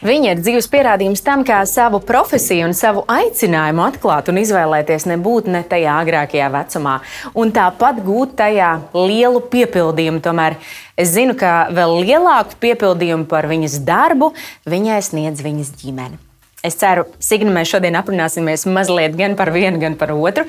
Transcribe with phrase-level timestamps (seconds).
[0.00, 5.50] Viņa ir dzīves pierādījums tam, kā savu profesiju un savu aicinājumu atklāt un izvēlēties nebūt
[5.52, 6.94] ne tajā agrākajā vecumā,
[7.36, 10.22] un tāpat gūt tajā lielu piepildījumu.
[10.24, 10.56] Tomēr
[10.96, 14.32] es zinu, ka vēl lielāku piepildījumu par viņas darbu
[14.64, 16.16] viņai sniedz viņas ģimene.
[16.64, 20.44] Es ceru, Signa, mēs šodien aprunāsimies mazliet gan par vienu, gan par otru.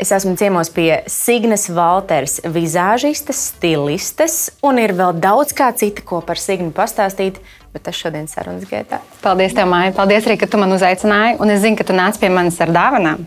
[0.00, 6.20] Es esmu ciemos pie Signas Valters, vizāžistes, stilistes, un ir vēl daudz kā cita, ko
[6.24, 7.40] par Signu pastāstīt
[7.76, 9.02] bet tas šodien sarunas gaitā.
[9.22, 9.92] Paldies, tev, Māja.
[9.96, 11.36] Paldies arī, ka tu man uzaicināji.
[11.44, 13.26] Un es zinu, ka tu nāc pie manis ar dāvanām.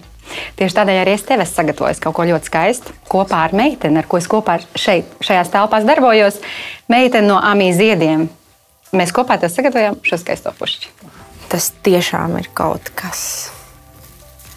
[0.60, 4.10] Tieši tādēļ arī es tev esmu sagatavojis kaut ko ļoti skaistu kopā ar meiteni, ar
[4.10, 6.42] ko es kopā šeit, šajās telpās darbojos.
[6.92, 8.28] Meitene no Amijas ziediem.
[8.94, 10.92] Mēs kopā to sagatavojam šo skaisto pušķi.
[11.50, 13.22] Tas tiešām ir kaut kas.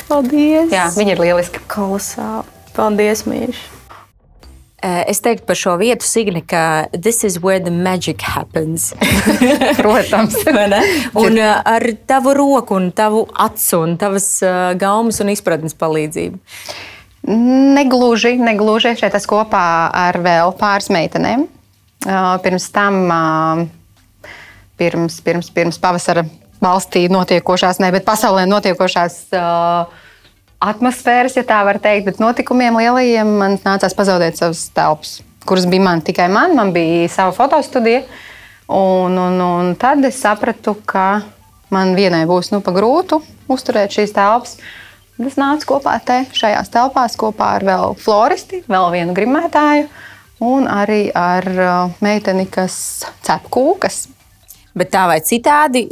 [0.08, 0.72] Paldies!
[0.72, 1.62] Jā, viņa ir lieliska.
[1.72, 2.44] Kolosāli!
[2.76, 3.62] Paldies, Mīļš!
[4.82, 8.90] Eh, es teiktu par šo vietu, Signe, ka this is where the magic happens.
[9.78, 10.34] Protams.
[11.24, 16.40] un eh, ar tavu roku, un tavu acu, un tavas eh, gaumas un izpratnes palīdzību.
[17.78, 18.96] Negluži, negluži.
[18.98, 19.62] Šeit es kopā
[19.94, 21.46] ar vēl pāris meitenēm.
[22.42, 22.96] Pirms tam,
[24.74, 26.24] pirms, pirms, pirms pavasara
[26.58, 30.01] valstī notiekošās, ne, bet pasaulē notiekošās uh,
[30.62, 35.16] atmosfēras, ja tā var teikt, bet notikumiem lielajiem man nācās pazaudēt savas telpas,
[35.48, 36.54] kuras bija man tikai man.
[36.58, 38.04] Man bija sava fotostudija.
[38.72, 41.24] Un, un, un tad es sapratu, ka
[41.74, 43.18] man vienai būs nu, grūti
[43.52, 44.56] uzturēt šīs telpas.
[45.16, 49.90] Tad es nācu kopā te, šajās telpās kopā ar vēl floristi, vēl vienu grimētāju
[50.42, 52.74] un arī ar uh, meiteni, kas
[53.22, 54.06] cep kūkas.
[54.78, 55.84] Bet tā vai citādi,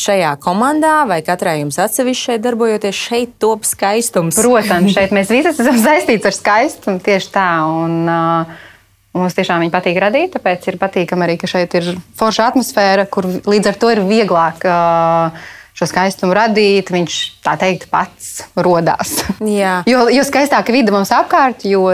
[0.00, 4.40] šajā komandā vai katrai jums atsevišķi šeit darbojoties, šeit top skaistums.
[4.40, 7.50] Protams, šeit mēs visi esam saistīti ar skaistumu tieši tā.
[7.70, 8.70] Un, uh,
[9.14, 13.28] Mums tiešām viņa patīk radīt, tāpēc ir patīkami arī, ka šeit ir forša atmosfēra, kur
[13.46, 15.44] līdz ar to ir vieglāk uh,
[15.78, 16.90] šo skaistumu radīt.
[16.90, 19.14] Viņš tā teikt, pats radās.
[19.92, 21.86] jo, jo skaistāka vide mums apkārt, jo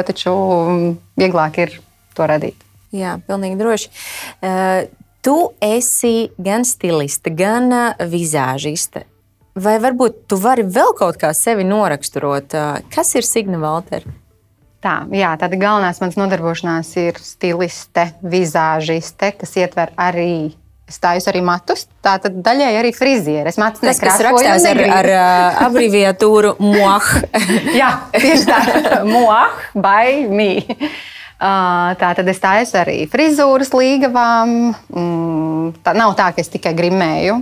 [1.20, 1.76] vieglāk ir
[2.16, 2.56] to radīt.
[2.96, 3.92] Jā, pilnīgi droši.
[4.40, 4.88] Uh,
[5.20, 7.68] Tu esi gan stiliste, gan
[8.08, 9.04] vizāžiste.
[9.60, 12.54] Vai varbūt tu vari vēl kaut kā sevi noraksturot?
[12.94, 14.14] Kas ir Signa Valtera?
[14.80, 20.54] Tā, jā, tāda galvenā manas nodarbošanās ir stiliste, vizāžiste, kas ietver arī
[20.90, 21.84] stājas arī matus.
[22.00, 23.44] Tā tad daļai arī frizieri.
[23.50, 27.10] Es mācos, kas rakstās ar, ar uh, abreviatūru MOH.
[27.76, 28.60] Jā, tieši tā.
[29.12, 30.52] MOH by me.
[31.40, 34.50] Tā tad es taisu arī frizūras līgavām.
[34.92, 37.38] Mm, tā nav tā, ka es tikai grimēju.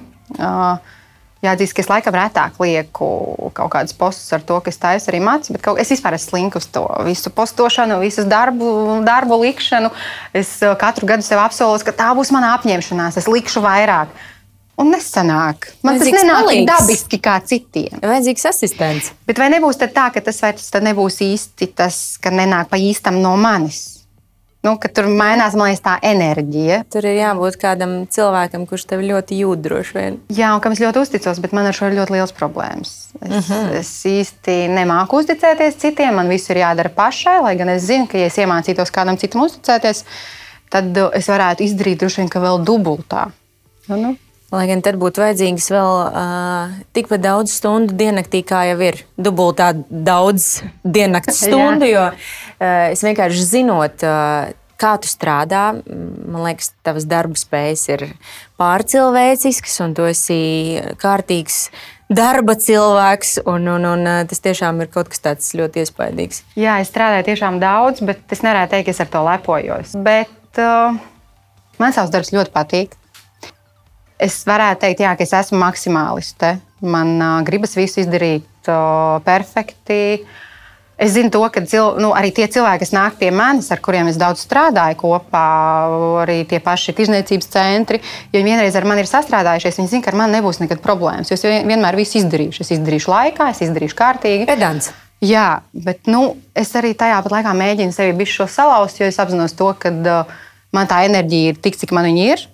[1.39, 3.09] Jāatzīst, ka es laikam retāk lieku
[3.55, 6.33] kaut kādus postus ar to, ka es taisu arī mācību, bet kaut, es vispār esmu
[6.33, 8.71] slinks uz to visu postošanu, visu darbu,
[9.07, 9.91] darbu likšanu.
[10.35, 14.11] Es katru gadu sev apsolu, ka tā būs mana apņemšanās, es likšu vairāk.
[14.79, 15.73] Un nesanāk.
[15.83, 17.99] Man Vajadzīgs tas nenāk tik dabiski kā citiem.
[17.99, 19.13] Vajadzīgs asistents.
[19.27, 23.35] Bet vai nebūs tā, ka tas vairs nebūs īsti tas, ka nenāk pa īstam no
[23.41, 23.99] manis?
[24.67, 26.81] Nu, tur mainās liekas, tā enerģija.
[26.91, 30.19] Tur ir jābūt kādam cilvēkam, kurš tev ļoti jūt droši vien.
[30.35, 32.95] Jā, un kam es ļoti uzticos, bet man ar šo ir ļoti liels problēmas.
[33.21, 33.53] Es, uh mhm.
[33.53, 33.79] -huh.
[33.79, 36.15] es īsti nemāku uzticēties citiem.
[36.19, 39.47] Man viss ir jādara pašai, lai gan es zinu, ka, ja es iemācītos kādam citam
[39.47, 40.05] uzticēties,
[40.71, 43.31] tad es varētu izdarīt droši vien vēl dubultā.
[43.89, 44.17] Nu, nu.
[44.49, 49.75] Lai gan tad būtu vajadzīgs vēl uh, tikpat daudz stundu diennaktī, kā jau ir dubultā
[49.91, 51.91] daudz diennakts stundu.
[51.91, 54.49] jo uh, es vienkārši zinot, uh,
[54.79, 58.05] kā tu strādā, man liekas, tavas darba spējas ir
[58.61, 60.41] pārcilvēciskas, un tu esi
[61.03, 61.67] kārtīgs
[62.09, 66.41] darba cilvēks, un, un, un tas tiešām ir kaut kas tāds ļoti iespaidīgs.
[66.57, 69.93] Jā, es strādāju tiešām daudz, bet es nevarētu teikt, ka es ar to lepojos.
[70.07, 70.97] Bet uh,
[71.83, 72.97] man savs darbs ļoti patīk.
[74.19, 76.57] Es varētu teikt, jā, ka es esmu maksimāliste.
[76.83, 80.25] Man uh, gribas visu izdarīt uh, perfekti.
[80.99, 84.09] Es zinu, to, ka cil, nu, arī tie cilvēki, kas nāk pie manis, ar kuriem
[84.11, 85.45] es daudz strādāju kopā,
[86.25, 88.01] arī tie paši tirzniecības centri,
[88.33, 91.31] ja viņi vienreiz ar mani ir sastrādājušies, viņi zina, ka ar mani nebūs nekad problēmas.
[91.31, 92.67] Es vienmēr visu izdarīšu.
[92.67, 94.51] Es izdarīšu laikā, es izdarīšu kārtīgi.
[94.51, 94.91] Pedants.
[95.23, 99.55] Jā, bet nu, es arī tajā pat laikā mēģinu sevi bišķi salauzt, jo es apzinos
[99.59, 100.39] to, ka uh,
[100.75, 102.49] man tā enerģija ir tik, cik man viņa ir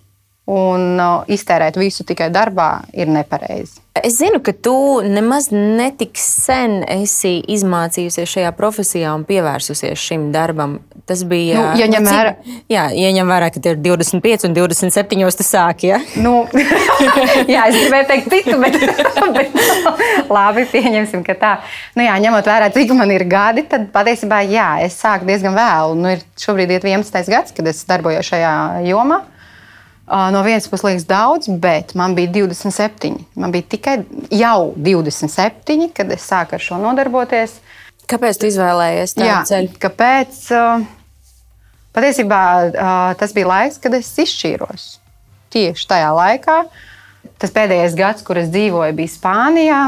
[0.50, 1.00] un
[1.32, 3.81] iztērēt visu tikai darbā ir nepareizi.
[4.02, 4.75] Es zinu, ka tu
[5.06, 10.81] nemaz netik sen esi izmācījusies šajā profesijā un pievērsusies šim darbam.
[11.06, 11.61] Tas bija.
[11.61, 12.32] Nu, ja ņem vērā,
[12.73, 15.85] jā, ja ņem vērā, ka ir 25 un 27 tas sāk.
[15.87, 16.00] Ja?
[16.25, 16.32] Nu,
[17.55, 18.81] jā, es gribēju teikt citu, bet,
[19.37, 21.52] bet labi, pieņemsim, ka tā.
[21.94, 25.94] Nu, jā, ņemot vērā, cik man ir gadi, tad patiesībā jā, es sāku diezgan vēlu.
[26.00, 27.31] Nu, ir šobrīd ir 11.
[27.31, 28.56] gads, kad es darbojos šajā
[28.88, 29.23] jomā.
[30.04, 33.14] No vienas puses liekas daudz, bet man bija 27.
[33.40, 33.94] Man bija tikai
[34.36, 37.56] jau 27, kad es sāku ar šo nodarboties.
[38.10, 39.78] Kāpēc tu izvēlējies tādu Jā, ceļu?
[39.80, 40.42] Kāpēc?
[41.96, 42.42] Patiesībā
[43.16, 44.84] tas bija laiks, kad es izšķīros.
[45.54, 46.58] Tieši tajā laikā.
[47.40, 49.80] Tas pēdējais gads, kur es dzīvoju, bija Spānijā.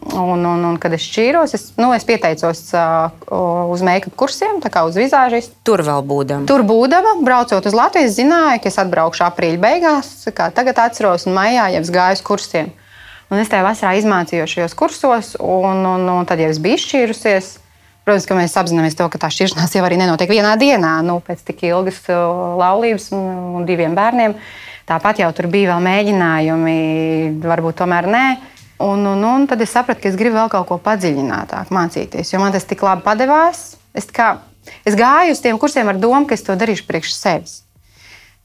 [0.00, 3.10] Un, un, un, kad es šķīros, es, nu, es pieteicos uh,
[3.70, 5.52] uz make-up kursiem, tā kā uz vizāžistu.
[5.66, 6.48] Tur vēl būdama.
[6.48, 11.28] Tur būdama, braucot uz Latviju, es zināju, ka es atbraukšu aprīļa beigās, kā tagad atceros,
[11.28, 12.70] un maijā jau es gāju uz kursiem.
[13.30, 17.52] Un es tajā vasarā izmācījos šajos kursos, un, un, un tad jau es biju izšķīrusies.
[18.06, 21.44] Protams, ka mēs apzināmies to, ka tā šķiršanās jau arī nenotiek vienā dienā, nu, pēc
[21.46, 23.28] tik ilgas laulības un,
[23.60, 24.34] un diviem bērniem.
[24.88, 26.78] Tāpat jau tur bija vēl mēģinājumi,
[27.44, 28.24] varbūt tomēr nē.
[28.80, 32.38] Un, un, un tad es sapratu, ka es gribu vēl kaut ko padziļinātāk mācīties, jo
[32.40, 33.74] man tas tik labi padevās.
[33.92, 34.30] Es, kā,
[34.88, 37.58] es gāju uz tiem kursiem ar domu, ka es to darīšu priekš sevis.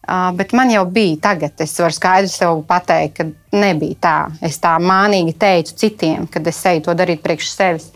[0.05, 4.17] Uh, bet man jau bija tagad, es varu skaidri sev pateikt, ka nebija tā.
[4.43, 7.87] Es tā mānīgi teicu citiem, kad es eju to darīt priekš sevis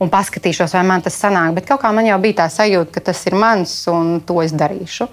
[0.00, 1.58] un paskatīšos, vai man tas sanāk.
[1.58, 4.54] Bet kaut kā man jau bija tā sajūta, ka tas ir mans un to es
[4.56, 5.10] darīšu.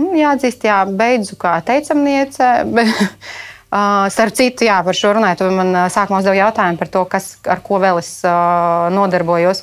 [0.00, 2.50] Nu, jāatzīst, jā, beidzu kā teicamniece.
[3.70, 7.36] Uh, starp citu, jā, par šo runājot, man uh, sākumā uzdeva jautājumu par to, kas,
[7.46, 9.62] ar ko vēl es uh, nodarbojos.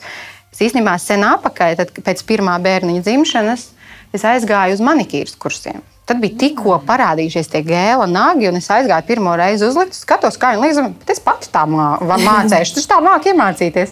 [0.54, 3.66] Es īstenībā sen apakaļ, tad pēc pirmā bērniņa dzimšanas,
[4.16, 5.84] es aizgāju uz manikīras kursiem.
[6.08, 10.54] Tad bija tikko parādījušies tie gēla nagi, un es aizgāju pirmo reizi uzlikt, skatos, kā
[10.56, 10.88] viņi līdzi.
[11.02, 11.66] Bet es pati tā
[12.30, 13.92] mācīšu, tas tā māku iemācīties.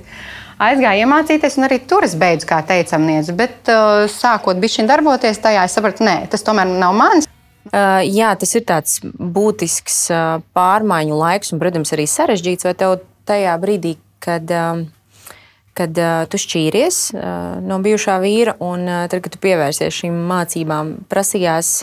[0.63, 3.35] Aizgāju iemācīties, un arī tur es beidzu kā teicamniece.
[3.35, 7.27] Bet uh, sākot bišķiņ darboties tajā, es sapratu, nē, tas tomēr nav mans.
[7.73, 9.95] Jā, tas ir tāds būtisks
[10.55, 12.67] pārmaiņu laiks, un, protams, arī sarežģīts.
[12.67, 14.51] Vai tev tajā brīdī, kad,
[15.77, 16.99] kad tu šķīries
[17.65, 21.79] no bijušā vīra, un tad, kad tu pievērsies šīm mācībām, prasījās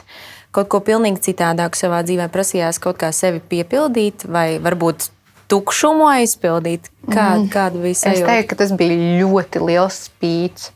[0.54, 5.10] kaut ko pilnīgi citādāk savā dzīvē, prasījās kaut kā sevi piepildīt, vai varbūt
[5.50, 6.92] tukšumu aizpildīt?
[7.08, 7.48] Kā, mm.
[7.52, 8.22] Kāda bija sajūta?
[8.22, 10.70] Es teiktu, ka tas bija ļoti liels spīts.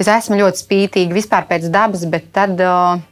[0.00, 2.60] Es esmu ļoti spītīga vispār pēc dabas, bet tad.
[2.60, 3.08] Uh,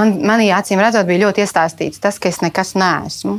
[0.00, 3.38] Man, manī acīm redzot, bija ļoti iestāstīts tas, ka es nekas neesmu.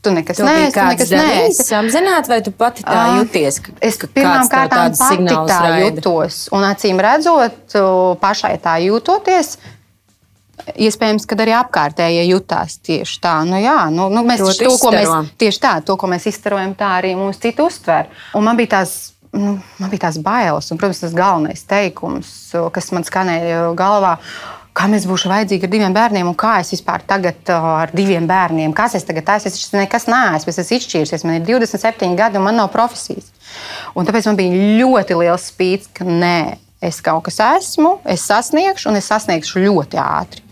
[0.00, 0.72] Tu nekas neesi.
[0.72, 1.66] Tu nekas neesi.
[1.76, 3.58] Apzināti, vai tu pati tā jūties?
[3.84, 5.82] Es pirmām kārtām pati tā raida.
[5.84, 6.46] jutos.
[6.56, 7.76] Un acīm redzot,
[8.22, 9.58] pašai tā jūtoties,
[10.60, 13.32] Iespējams, ka arī apkārtējie jutās tieši tā.
[13.48, 16.92] Nu, jā, nu, nu, mēs to, ko mēs, tieši tā, to, ko mēs izstarojam, tā
[16.98, 18.10] arī mūsu citu uztver.
[18.36, 18.94] Un man bija tās,
[19.32, 22.32] nu, man bija tās bailes, un, protams, tas galvenais teikums,
[22.76, 24.18] kas man skanēja galvā
[24.80, 28.72] kam es būšu vajadzīga ar diviem bērniem, un kā es vispār tagad ar diviem bērniem,
[28.76, 29.50] kas es tagad esmu.
[29.52, 33.28] Es nekas neesmu, es esmu izšķīries, man ir 27 gadi un man nav profesijas.
[33.92, 38.88] Un tāpēc man bija ļoti liels spīts, ka nē, es kaut kas esmu, es sasniegšu,
[38.88, 40.46] un es sasniegšu ļoti ātri.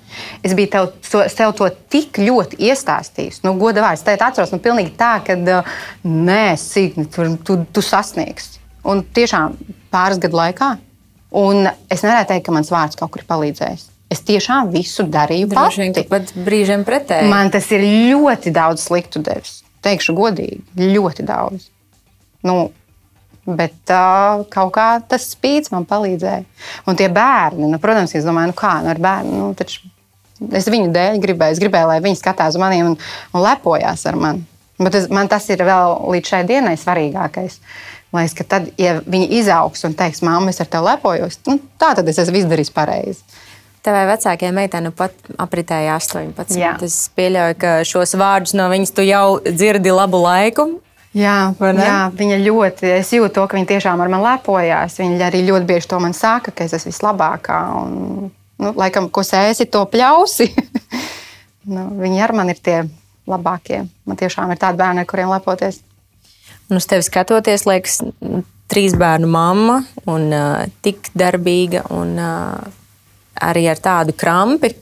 [0.44, 3.42] Es biju tev to, tev to tik ļoti iestāstījis.
[3.46, 8.58] Nu, goda vārds, tā atceros, nu, pilnīgi tā, ka nē, Signi, tu, tu, tu sasniegsi.
[8.88, 9.54] Un tiešām
[9.94, 10.74] pāris gadu laikā.
[11.38, 13.86] Un es nevarētu teikt, ka mans vārds kaut kur ir palīdzējis.
[14.08, 17.28] Es tiešām visu darīju Droši vien, pat brīžiem pretēji.
[17.28, 19.60] Man tas ir ļoti daudz sliktu devis.
[19.84, 20.62] Teikšu godīgi,
[20.96, 21.68] ļoti daudz.
[22.48, 22.70] Nu,
[23.48, 26.42] Bet uh, kaut kā tas spīdis man palīdzēja.
[26.90, 29.38] Un tie bērni, nu, protams, es domāju, nu kā nu, ar bērnu.
[29.40, 29.88] Nu, taču
[30.52, 32.98] es viņu dēļ gribēju, es gribēju, lai viņi skatās uz maniem un,
[33.32, 34.44] un lepojās ar mani.
[34.78, 37.58] Bet es, man tas ir vēl līdz šai dienai svarīgākais.
[38.12, 41.90] Lai es, tad, ja viņi izaugs un teiks, māmiņa, es ar tevi lepojos, nu, tā
[41.96, 43.37] tad es esmu izdarījis pareizi.
[43.86, 46.58] Tavai vecākajai meitai nu pat apritēja 18.
[46.58, 46.74] Jā.
[46.84, 50.68] Es pieļauju, ka šos vārdus no viņas tu jau dzirdi labu laiku.
[51.16, 54.98] Jā, jā, viņa ļoti, es jūtu to, ka viņa tiešām ar mani lepojās.
[55.00, 57.58] Viņa arī ļoti bieži to man saka, ka es esmu vislabākā.
[57.80, 58.28] Un,
[58.60, 60.50] nu, laikam, ko sēsi, to pļausi.
[61.74, 62.78] nu, viņi ar mani ir tie
[63.28, 63.86] labākie.
[64.08, 65.80] Man tiešām ir tādi bērni, ar kuriem lepoties.
[66.68, 68.02] Un uz tevi skatoties, liekas,
[68.68, 72.68] trīs bērnu mamma un uh, tik darbīga un uh,
[73.40, 74.72] arī ar tādu krampi,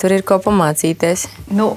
[0.00, 1.26] tur ir ko pamācīties.
[1.54, 1.72] Nu,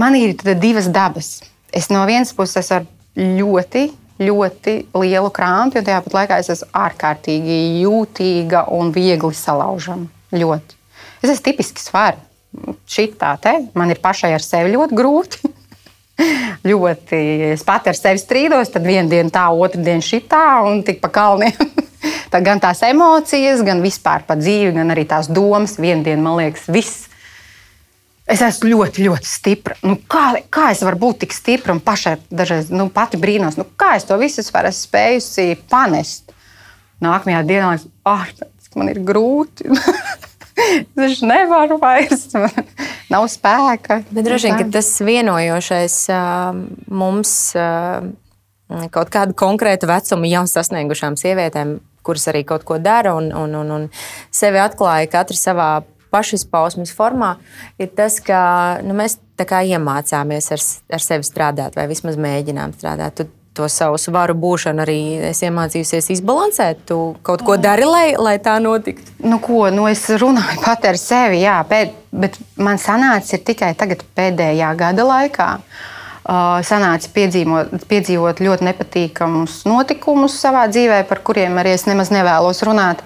[0.00, 1.40] man ir divas dabas.
[1.72, 3.88] Es no vienas puses esmu ļoti,
[4.22, 10.08] ļoti lielu krampi, un tāpat laikā es esmu ārkārtīgi jūtīga un viegli salaužama.
[10.36, 10.78] Ļoti.
[11.22, 12.20] Es esmu tipiski svara.
[12.88, 15.50] Šitā te man ir pašai ar sevi ļoti grūti.
[16.70, 17.18] ļoti.
[17.52, 21.12] Es pati ar sevi strīdos, tad vienu dienu tā, otru dienu šitā, un tik pa
[21.12, 21.56] kalniem.
[22.32, 25.76] Tā gan tās emocijas, gan vispār par dzīvi, gan arī tās domas.
[25.80, 27.06] Vienu dienu man liekas, viss.
[28.26, 29.76] Es esmu ļoti, ļoti stipra.
[29.86, 33.68] Nu, kā, kā es varu būt tik stipra un pašai dažreiz nu, pati brīnos, nu,
[33.78, 36.34] kā es to visu esmu spējusi panest.
[37.04, 38.26] Nākamajā dienā es ah,
[38.76, 39.68] man ir grūti.
[41.06, 42.28] es nevaru vairs,
[43.12, 44.02] nav spēka.
[44.10, 45.98] Bet droši vien, tas vienojošais
[46.90, 47.34] mums
[48.92, 53.74] kaut kādu konkrētu vecumu jau sasniegušām sievietēm, kuras arī kaut ko dara un, un, un,
[53.76, 53.86] un
[54.34, 55.70] sevi atklāja katra savā
[56.14, 57.34] pašizpausmes formā,
[57.82, 58.40] ir tas, ka
[58.86, 60.62] nu, mēs iemācāmies ar,
[60.96, 63.18] ar sevi strādāt, vai vismaz mēģinām strādāt.
[63.18, 64.98] Tu to savu svaru būšanu arī
[65.30, 66.82] esi iemācījusies izbalansēt.
[66.90, 69.16] Tu kaut ko dari, lai, lai tā notiktu.
[69.24, 74.04] Nu, ko, nu, es runāju pat ar sevi, jā, pēd, bet man sanāca tikai tagad,
[74.16, 75.50] pēdējā gada laikā.
[75.56, 75.95] Uh,
[76.26, 83.04] sanāca piedzīvot, piedzīvot ļoti nepatīkamus notikumus savā dzīvē, par kuriem arī es nemaz nevēlos runāt.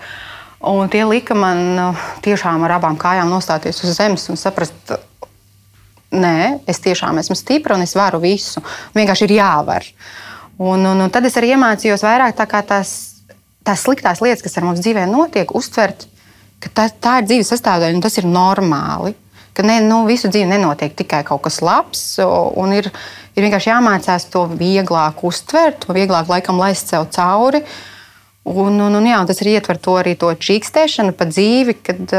[0.60, 4.92] Un tie lika man uh, tiešām ar abām kājām nostāties uz zemes un saprast,
[6.12, 8.60] nē, es tiešām esmu stipra un es varu visu.
[8.96, 9.86] Vienkārši ir jāvar.
[10.60, 12.92] Un, un, un tad es arī iemācījos vairāk tā tās,
[13.64, 16.04] tās sliktās lietas, kas ar mums dzīvē notiek, uztvert,
[16.60, 19.14] ka tā, tā ir dzīves sastāvdaļa un tas ir normāli.
[19.60, 22.86] Ka ne, nu, visu dzīvi nenotiek tikai kaut kas labs, un ir,
[23.36, 27.60] ir vienkārši jāmācās to vieglāk uztvert, to vieglāk laikam laist sev cauri.
[28.48, 32.16] Un, un, un, jā, un tas arī ietver to arī to čīkstēšanu pa dzīvi, kad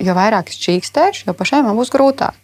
[0.00, 2.38] jo vairāk es čīkstēšu, jo pašai man būs grūtāk.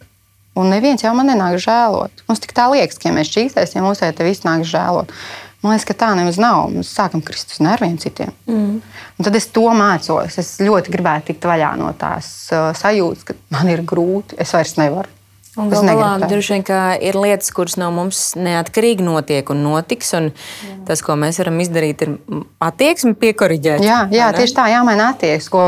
[0.61, 2.27] Un neviens jau man nenāk žēlot.
[2.29, 5.17] Mums tik tā liekas, ka ja mēs čīkstēsim, mums jau te viss nāk žēlot.
[5.61, 6.71] Man liekas, ka tā nemaz nav.
[6.73, 8.33] Mēs sākam krist uz nerviem citiem.
[8.49, 8.81] Mm.
[8.81, 10.39] Un tad es to mācos.
[10.41, 14.79] Es ļoti gribētu tikt vaļā no tās uh, sajūtas, ka man ir grūti, es vairs
[14.81, 15.20] nevaru.
[15.59, 16.65] Un galā droši vien,
[17.03, 20.13] ir lietas, kuras no mums neatkarīgi notiek un notiks.
[20.15, 20.77] Un jā.
[20.87, 23.83] tas, ko mēs varam izdarīt, ir attieksme piekoriģēt.
[23.83, 25.51] Jā, jā tieši tā, jāmaina attieksme.
[25.51, 25.65] Ko,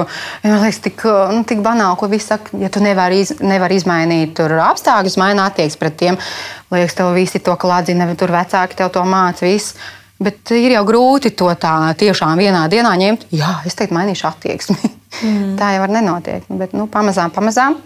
[0.47, 1.03] man liekas, tik,
[1.35, 5.83] nu, tik banāli, ko visi saka, ja tu nevari, iz, nevari izmainīt apstākļus, maina attieksmi
[5.83, 6.23] pret tiem.
[6.71, 9.49] Liekas, tev visi to klādzina, tur vecāki tev to māca.
[9.49, 9.75] Viss.
[10.23, 13.33] Bet ir jau grūti to tā tiešām vienā dienā ņemt.
[13.35, 14.93] Jā, es teiktu, mainīšu attieksmi.
[15.27, 15.55] Mm.
[15.59, 16.47] tā jau var nenotiek.
[16.55, 17.83] Bet nu, pamazām, pamazām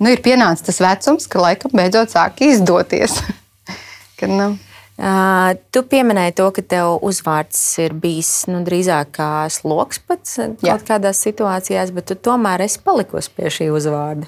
[0.00, 3.20] nu, ir pienācis tas vecums, ka laikam beidzot sāk izdoties.
[4.18, 4.56] Kad, nu,
[4.98, 10.64] Uh, tu pieminēji to, ka tev uzvārds ir bijis nu, drīzāk kā sloks pats kaut
[10.66, 10.74] Jā.
[10.88, 14.26] kādās situācijās, bet tu tomēr esi palikusi pie šī uzvārda.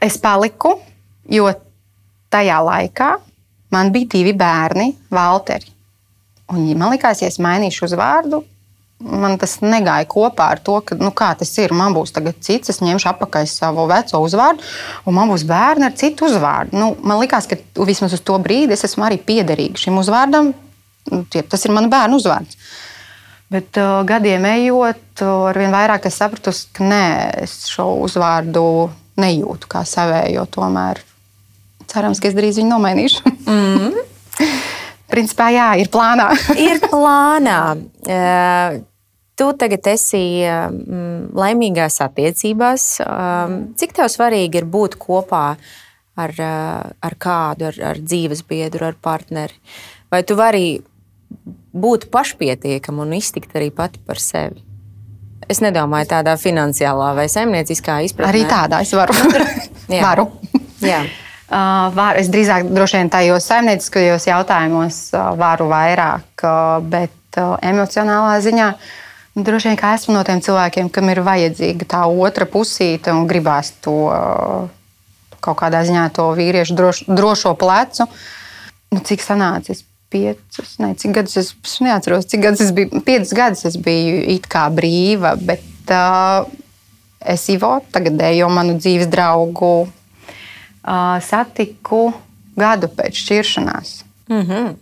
[0.00, 0.72] Es paliku,
[1.28, 1.52] jo
[2.32, 3.10] tajā laikā
[3.76, 5.68] man bija divi bērni, Valteri.
[6.48, 8.40] Un man liekas, ja es mainīšu uzvārdu,
[9.00, 11.74] man tas negāja kopā ar to, ka, nu, kā tas ir.
[11.76, 14.64] Man būs tagad cits, es ņemšu apakaļ savu veco uzvārdu,
[15.04, 16.76] un man būs bērni ar citu uzvārdu.
[16.78, 20.54] Nu, man liekas, ka vismaz uz to brīdi es esmu arī piederīga šim uzvārdam.
[21.12, 22.58] Nu, tas ir mans bērnu uzvārds.
[23.52, 27.04] Bet uh, gadiem ejot, uh, ar vien vairāk es sapratu, ka nē,
[27.44, 28.64] es šo uzvārdu
[29.20, 30.48] nejūtu kā savējo.
[30.56, 30.98] Tomēr
[31.86, 33.22] cerams, ka es drīz viņu nomainīšu.
[33.46, 34.02] Mm -hmm.
[35.12, 36.30] Principā, jā, ir plānā.
[36.68, 37.60] ir plānā.
[38.06, 38.78] Uh,
[39.38, 42.88] tu tagad esi um, laimīgās attiecībās.
[43.04, 45.46] Um, cik tev svarīgi ir būt kopā
[46.16, 49.58] ar, ar kādu, ar, ar dzīves biedru, ar partneri?
[50.12, 50.78] Vai tu vari
[51.76, 54.62] būt pašpietiekama un iztikt arī pati par sevi?
[55.46, 58.32] Es nedomāju tādā finansiālā vai saimnieciskā izpratnē.
[58.32, 59.14] Arī tādā es varu.
[60.08, 60.26] varu.
[60.82, 61.04] Jā.
[61.04, 65.00] Uh, var, es drīzāk droši vien tajos saimnieciskajos jautājumos
[65.38, 66.46] varu vairāk,
[66.90, 68.70] bet emocionālā ziņā
[69.36, 73.74] nu, droši vien esmu no tiem cilvēkiem, kam ir vajadzīga tā otra pusīte un gribās
[73.84, 73.98] to
[75.46, 78.08] kaut kādā ziņā to vīriešu droš, drošo plecu.
[78.94, 79.84] Nu, cik sanācis?
[80.06, 83.00] Piecus, ne, cik gadus es, es neatceros, cik gadus es biju.
[83.04, 86.46] Piecus gadus es biju it kā brīva, bet uh,
[87.26, 89.88] es Ivo, tagadējo manu dzīves draugu,
[91.22, 92.10] satiku
[92.56, 94.02] gadu pēc šķiršanās.
[94.28, 94.74] Mm -hmm.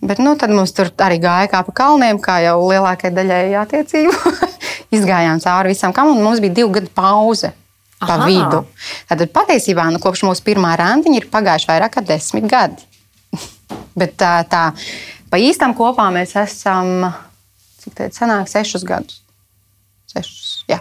[0.00, 4.34] Bet nu, tad mums tur arī gāja kā pa kalniem, kā jau lielākajai daļai attiecību.
[4.96, 7.52] Izgājām cauri visam kam, un mums bija divu gadu pauze
[7.98, 8.26] pa Aha.
[8.26, 8.64] vidu.
[9.08, 12.82] Tad patiesībā nu, kopš mūsu pirmā randiņa ir pagājuši vairāk kā desmit gadi.
[13.98, 14.72] Bet tā, tā
[15.30, 17.12] pa īstam kopā mēs esam,
[17.82, 19.22] cik tādu sanāk, sešus gadus.
[20.12, 20.80] Sešus, jā.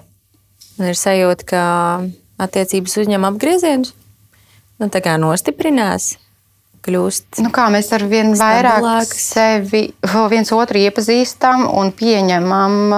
[0.78, 1.62] Man ir sajūta, ka
[2.38, 3.94] attiecības uzņem apgriezienus
[4.82, 4.90] nu,
[5.26, 6.16] nostiprinās.
[6.86, 9.22] Kļūst nu kā, mēs ar vien vairāk stabilāks.
[9.34, 9.82] sevi,
[10.34, 12.94] viens otru iepazīstam un pieņemam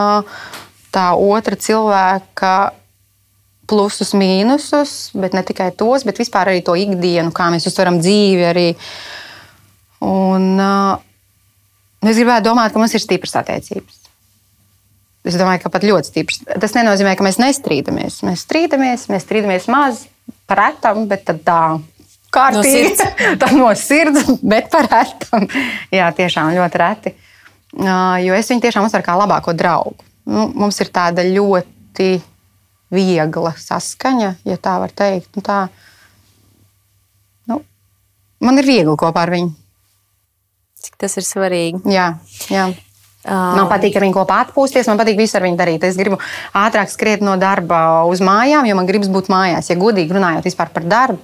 [0.91, 2.53] tā otra cilvēka
[3.67, 8.43] plusus, mīnusus, bet ne tikai tos, bet vispār arī to ikdienu, kā mēs uztveram dzīvi.
[8.47, 8.67] Arī.
[10.07, 10.59] Un,
[12.03, 14.03] es gribētu domāt, ka mums ir stipras attiecības.
[15.27, 16.43] Es domāju, ka pat ļoti stiprs.
[16.63, 18.21] Tas nenozīmē, ka mēs nestrīdamies.
[18.23, 20.05] Mēs strīdamies, mēs strīdamies maz,
[20.55, 21.61] retam, bet tā
[22.33, 22.95] kārtīgi.
[22.97, 25.47] No tā no sirds, bet par retam.
[25.93, 27.13] Jā, tiešām ļoti reti.
[27.77, 29.97] Jo es viņu tiešām uztveru kā labāko draugu.
[30.27, 32.17] Nu, mums ir tāda ļoti
[32.91, 35.29] viegla saskaņa, ja tā var teikt.
[35.35, 35.67] Nu, tā,
[37.51, 37.61] nu,
[38.43, 39.53] man ir viegli kopā ar viņu.
[40.83, 41.81] Cik tas ir svarīgi?
[41.91, 42.09] Jā,
[42.51, 42.67] jā.
[43.27, 45.83] Man patīk ar viņu kopā atpūsties, man patīk visu ar viņu darīt.
[45.83, 46.19] Es gribu
[46.55, 49.71] ātrāk skriet no darba uz mājām, jo man gribas būt mājās.
[49.71, 51.19] Ja godīgi runājot par darbu,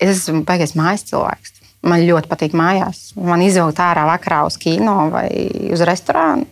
[0.00, 1.56] es esmu beigas mājas cilvēks.
[1.86, 3.12] Man ļoti patīk mājās.
[3.14, 5.28] Man izvilkt ārā vakarā uz kino vai
[5.70, 6.48] uz restorānu.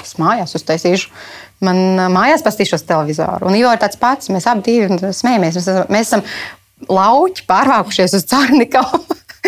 [0.00, 1.12] Es mājās uztaisīšu.
[1.62, 1.78] Man
[2.14, 3.50] mājās pastīšos televizoru.
[3.50, 4.32] Un Ivo ir tāds pats.
[4.32, 5.58] Mēs abi smējamies.
[5.58, 6.24] Mēs, esam, mēs esam
[6.88, 9.02] lauķi pārvākušies uz Cārnikavu.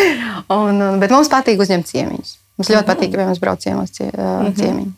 [1.01, 2.37] bet mums patīk uzņemt ciemiņus.
[2.55, 4.93] Mums ļoti patīk, ka mums brauc ciemos cie, uh, ciemiņi.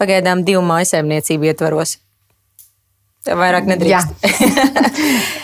[0.00, 1.98] Pagaidām divu mājsaimniecību ietvaros.
[3.28, 4.24] Vairāk nedrīkst.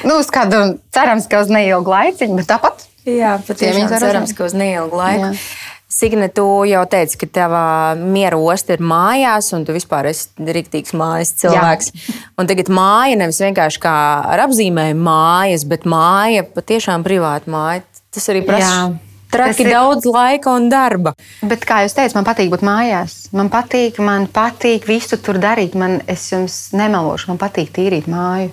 [0.08, 2.86] nu, uz kādu cerams, ka uz neilgu laiciņu, bet tāpat.
[3.06, 5.28] Jā, patiešām cerams, ka uz neilgu laiku.
[5.28, 5.74] Jā.
[5.96, 7.60] Signe, tu jau teici, ka tava
[7.94, 11.92] miera osta ir mājās, un tu vispār esi rīktīgs mājas cilvēks.
[11.94, 12.16] Jā.
[12.40, 13.96] Un tagad māja nevis vienkārši kā
[14.34, 17.84] ar apzīmējumu mājas, bet māja patiešām privāta māja.
[18.16, 18.96] Tas arī prasa.
[19.32, 19.72] Traki ir...
[19.74, 21.14] daudz laika un darba.
[21.42, 23.16] Bet, kā jūs teicāt, man patīk būt mājās.
[23.36, 25.74] Man patīk, man patīk visu tur darīt.
[25.78, 28.52] Man, es jums nemelošu, man patīk tīrīt māju.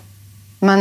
[0.64, 0.80] Man,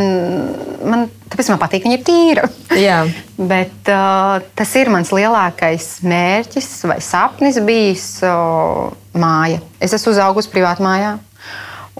[0.86, 2.46] man, tāpēc man patīk, ka viņa ir tīra.
[2.78, 3.00] Jā.
[3.52, 9.60] Bet uh, tas ir mans lielākais mērķis vai sapnis bijis uh, māja.
[9.82, 11.16] Es esmu uzaugusi privātā mājā.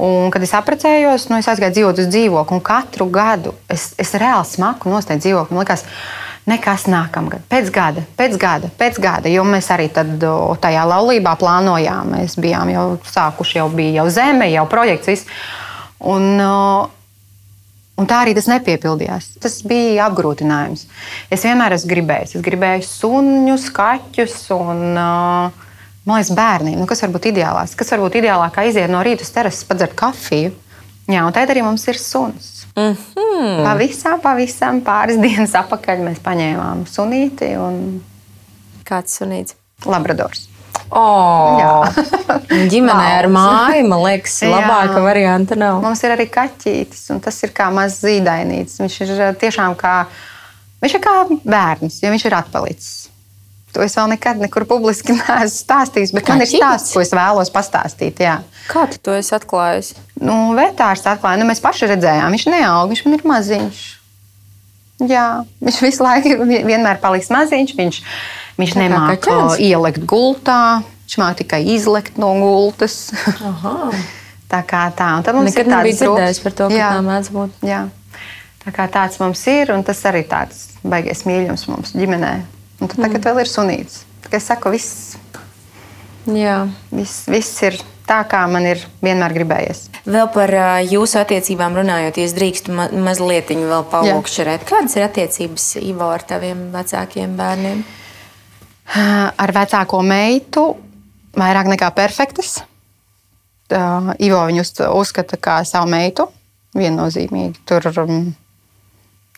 [0.03, 2.63] Un, kad es apprecējos, nu, es aizgāju dzīvot uz dzīvokli.
[2.65, 5.57] Katru gadu es, es reāli smaku nosteidzu dzīvokli.
[5.57, 5.85] Man liekas,
[6.49, 9.31] nekas nākamgad, pēc gada, pēc gada, pēc gada.
[9.31, 12.17] Jo mēs arī tajā laulībā plānojām.
[12.17, 15.13] Mēs bijām jau sākuši, jau bija jau zeme, jau projekts.
[15.13, 15.29] Viss.
[16.03, 19.37] Un, un tā arī tas nepiepildījās.
[19.43, 20.89] Tas bija apgrūtinājums.
[21.31, 22.37] Es vienmēr esmu gribējis.
[22.39, 26.81] Es gribēju suņus, kaķus un man liekas, bērniem.
[26.81, 27.77] Nu, kas var būt ideālāks?
[27.79, 30.51] Kas var būt ideālāk, kā iziet no rīta uz terases, padzert kafiju?
[31.11, 32.52] Jā, un tad arī mums ir suns.
[32.77, 33.65] Mm -hmm.
[33.65, 37.57] Pavisam, pavisam pāris dienas atpakaļ mēs paņēmām sunīti.
[37.59, 38.01] Un...
[38.85, 39.55] Kāds sunīts?
[39.87, 40.49] Labradors.
[40.93, 41.87] Oh,
[42.69, 45.05] ģimenē ar māju, man liekas, labāka Jā.
[45.05, 45.81] varianta nav.
[45.81, 48.77] Mums ir arī kaķītis, un tas ir kā mazs zīdainītis.
[48.81, 50.07] Viņš ir eh, tiešām kā,
[50.85, 53.02] viņš ir kā bērns, jo viņš ir atpalicis.
[53.73, 57.13] To es vēl nekad nekur publiski neesmu stāstījis, bet Kā man ir stāsts, ko es
[57.17, 58.21] vēlos pastāstīt.
[58.21, 58.43] Jā.
[58.69, 59.95] Kā tu to esi atklājis?
[60.21, 63.83] Nu, vetārs atklāja, nu, mēs paši redzējām, viņš neaug, viņš man ir maziņš.
[65.09, 65.27] Jā,
[65.65, 66.37] viņš visu laiku
[66.71, 67.75] vienmēr paliks maziņš.
[67.81, 68.01] Viņš,
[68.61, 73.09] viņš nemāķi ielikt gultā, viņš māca tikai izlekt no gultas.
[74.53, 75.15] tā kā tā.
[75.19, 77.63] Un tad mums Nekad ir tāds dzirdējis par to, ka jā, tā mēdz būt.
[77.67, 77.87] Jā.
[78.63, 82.43] Tā kā tāds mums ir, un tas arī tāds baigies mīļums mums ģimenei.
[82.83, 83.29] Un tad tagad mm.
[83.29, 84.03] vēl ir sunīts.
[84.25, 85.17] Tad es saku, viss,
[86.27, 86.65] Jā.
[86.91, 89.87] viss, viss ir tā, kā man ir vienmēr gribējies.
[90.03, 90.51] Vēl par
[90.83, 94.67] jūsu attiecībām runājot, ja drīkstu ma mazliet vēl paukšķerēt.
[94.67, 97.85] Kādas ir attiecības Ivo ar taviem vecākiem bērniem?
[98.93, 100.73] Ar vecāko meitu
[101.39, 102.61] vairāk nekā perfektas.
[103.73, 106.29] Ivo viņu uzskata par savu meitu.
[106.77, 107.63] Viennozīmīgi.
[107.69, 108.31] Tur um,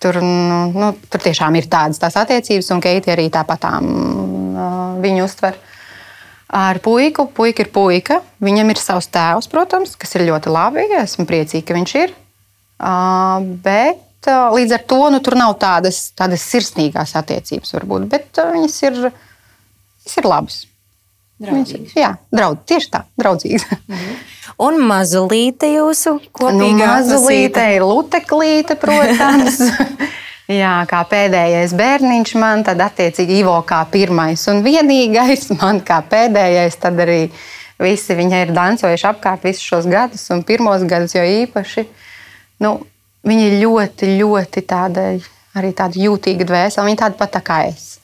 [0.04, 3.86] Tur, nu, nu, tur tiešām ir tādas tās attiecības, un Keiti arī tāpatām
[5.00, 5.56] viņu uztver.
[6.54, 8.20] Ar puiku, puika ir puika.
[8.44, 10.84] Viņam ir savs tēvs, protams, kas ir ļoti labi.
[11.00, 12.12] Esmu priecīga, ka viņš ir.
[13.64, 19.00] Bet līdz ar to nu, tur nav tādas, tādas sirsnīgās attiecības, varbūt, bet viņas ir,
[19.08, 20.60] viņas ir labas.
[21.42, 21.94] Draudzīgas.
[21.98, 23.66] Jā, draudz, tieši tā, draudzīgas.
[23.88, 24.18] Mhm.
[24.64, 29.58] Un mazulīte jūsu kopīgā nu, mazulīte ir luteklīte, protams.
[30.44, 36.76] Jā, kā pēdējais bērniņš man, tad attiecīgi Ivo kā pirmais un vienīgais, man kā pēdējais,
[36.82, 37.22] tad arī
[37.80, 41.88] visi viņai ir dancojuši apkārt visus šos gadus, un pirmos gadus jau īpaši.
[42.62, 42.76] Nu,
[43.26, 45.08] viņa ir ļoti, ļoti tāda,
[45.58, 47.96] arī tāda jūtīga dvēsele, viņa tāda pat tā kā es.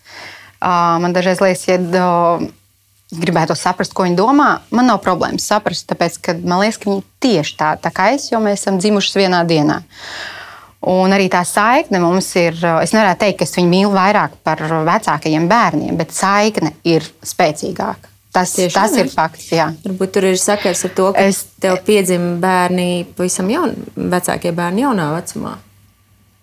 [0.60, 1.78] Man dažreiz liekas, ja
[3.11, 7.03] gribētu saprast, ko viņi domā, man nav problēmas saprast, tāpēc, ka man liekas, ka viņi
[7.23, 9.81] tieši tā, tā kā es, jo mēs esam dzimuši vienā dienā.
[10.90, 14.62] Un arī tā saikne mums ir, es nevaru teikt, ka es viņu mīlu vairāk par
[14.64, 18.09] vecākajiem bērniem, bet saikne ir spēcīgāka.
[18.31, 19.49] Tas, Tieši tas ir fakts.
[19.51, 19.66] Jā.
[19.83, 24.87] Varbūt tur ir sakars ar to, ka es, tev piedzima bērni pavisam jauni, vecākie bērni
[24.87, 25.57] jaunā vecumā.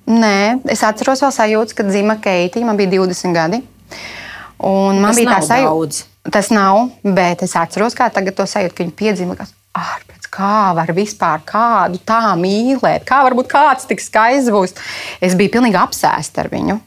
[0.07, 3.61] Nē, es atceros vēl sajūtu, kad dzima Keitija, man bija 20 gadi.
[4.67, 6.05] Un man Tas bija tā sajūta.
[6.31, 9.37] Tas nav, bet es atceros, kā tagad to sajūtu, ka viņi piedzima.
[9.77, 13.05] Ārpēc, kā var vispār kādu tā mīlēt?
[13.07, 14.75] Kā var būt kāds tik skaists būs?
[15.23, 16.79] Es biju pilnīgi apsēsta ar viņu.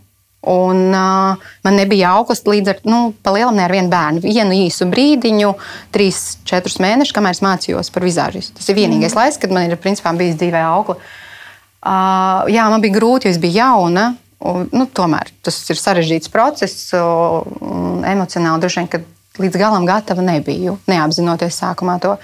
[0.50, 4.22] Un, uh, man nebija augsts līdz ar nu, pa lielam ne ar vienu bērnu.
[4.24, 5.52] Vienu īsu brīdiņu,
[5.92, 8.56] trīs, četrus mēnešus, kamēr es mācījos par vizāžistu.
[8.56, 9.20] Tas ir vienīgais mm.
[9.20, 10.96] laiks, kad man ir principā, bijis dzīvē augla.
[11.80, 14.10] Uh, jā, man bija grūti, jo es biju jauna.
[14.40, 18.88] Un, nu, tomēr tas ir sarežģīts process, un emocionāli droši vien,
[19.40, 22.16] līdz galam gatava nebiju, neapzinoties sākumā to.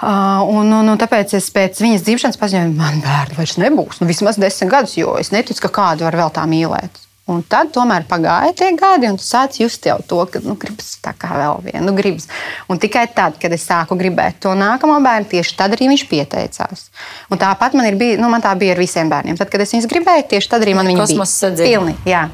[0.00, 4.00] Uh, un, un, un tāpēc es pēc viņas dzimšanas paziņoju, man bērni vairs nebūs.
[4.00, 7.02] Nu, vismaz desmit gadus, jo es neticu, ka kādu var vēl tā mīlēt.
[7.30, 10.96] Un tad tomēr pagāja tie gadi, un tu sāc just jau to, ka nu, gribas
[11.04, 11.84] tā kā vēl vienu.
[11.86, 12.26] Nu, gribas.
[12.66, 16.88] un tikai tad, kad es sāku gribēt to nākamo bērnu, tieši tad arī viņš pieteicās.
[17.30, 19.38] Un tāpat man, bija, nu, man tā bija ar visiem bērniem.
[19.38, 21.94] Tad, kad es viņus gribēju, tieši tad arī man viņi bija pilni.
[22.08, 22.26] Jā.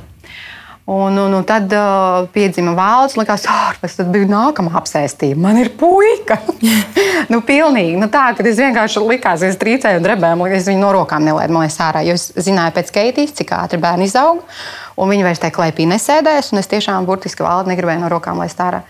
[0.86, 5.40] Un, un, un tad uh, piedzima valsts, likās, ārpus, tad bija nākamā apsēstība.
[5.42, 6.36] Man ir puika.
[7.32, 7.96] nu, pilnīgi.
[7.98, 11.26] Nu, tā, kad es vienkārši likās, ka es trīcēju un drebēju, es viņu no rokām
[11.26, 12.04] nelēdu man ārā.
[12.06, 14.44] Jo es zināju pēc Keitijas, cik ātri bērni izaug.
[14.94, 16.52] Un viņi vairs tajā klēpī nesēdēs.
[16.54, 18.84] Es tiešām burtiski valdi negribēju no rokām laist ārā.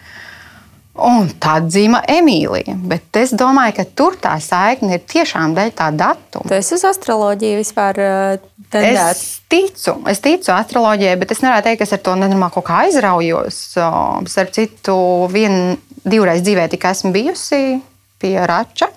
[0.97, 2.73] Un tad dzīva Emīlija.
[2.89, 6.49] Bet es domāju, ka tur tā saikne ir tiešām dēļ tā datuma.
[6.49, 8.01] Tas uz astroloģiju vispār
[8.73, 9.11] tendēts.
[9.11, 12.69] Es ticu, es ticu astroloģijai, bet es nevaru teikt, ka es ar to nenormāli kaut
[12.71, 13.61] kā aizraujos.
[14.33, 14.97] Starp citu,
[15.33, 17.63] vien, divreiz dzīvē tikai esmu bijusi
[18.23, 18.89] pie Rača.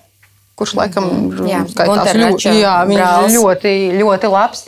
[0.60, 1.06] Kurš laikam
[1.48, 2.74] jā, ļoti, jā,
[3.36, 4.66] ļoti, ļoti labs.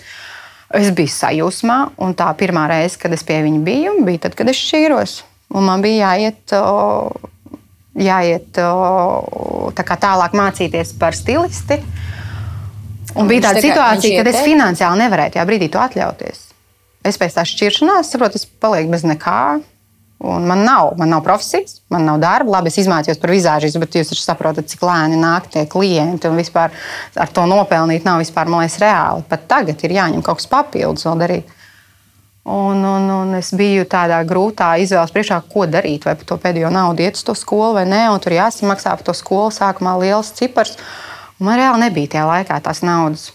[0.72, 4.48] Es biju sajūsmā, un tā pirmā reize, kad es pie viņa biju, bija tad, kad
[4.48, 5.17] es šķīros.
[5.51, 6.53] Un man bija jāiet,
[7.99, 8.61] jāiet
[9.75, 11.81] tā tālāk mācīties par stilisti.
[13.19, 16.47] Un bija tāda situācija, kad es finansiāli nevarēju tajā brīdī to atļauties.
[17.07, 19.41] Es pēc tā šķiršanās saprotu, es palieku bez nekā.
[20.21, 22.59] Un man nav, man nav profesijas, man nav darba.
[22.59, 26.29] Labi, es izmācījos par vizāžu, bet jūs taču saprotat, cik lēni nāk tie klienti.
[26.29, 26.75] Un vispār
[27.17, 29.25] ar to nopelnīt nav vispār, man liekas, reāli.
[29.31, 31.55] Pat tagad ir jāņem kaut kas papildus vēl darīt.
[32.43, 36.08] Un, un, un es biju tādā grūtā izvēles priekšā, ko darīt.
[36.08, 39.06] Vai par to pēdējo naudu iet uz to skolu vai nē, un tur jāsamaksā par
[39.06, 40.73] to skolu sākumā liels cipars.
[41.38, 43.30] Un man reāli nebija tajā laikā tās naudas.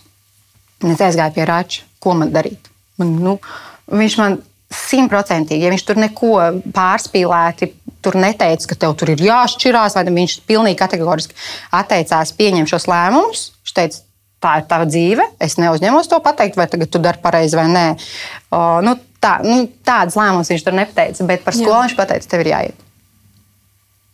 [0.83, 2.67] Es aizgāju pie Rāča, ko man darīt.
[2.99, 3.37] Man, nu,
[3.95, 4.41] viņš man
[4.75, 6.33] simtprocentīgi, ja viņš tur neko
[6.75, 7.71] pārspīlēti
[8.05, 11.39] tur neteica, ka tev tur ir jāšķirās, vai viņš pilnīgi kategoriski
[11.75, 13.47] atteicās pieņemt šos lēmumus.
[13.63, 14.03] Viņš teica,
[14.47, 15.27] tā ir tava dzīve.
[15.43, 17.87] Es neuzņemos to pateikt, vai tu dari pareizi vai nē.
[18.55, 21.85] O, nu, tā, nu, tādas lēmumus viņš tur nepateica, bet par skolu Jā.
[21.87, 22.83] viņš pateica, tev ir jāiet.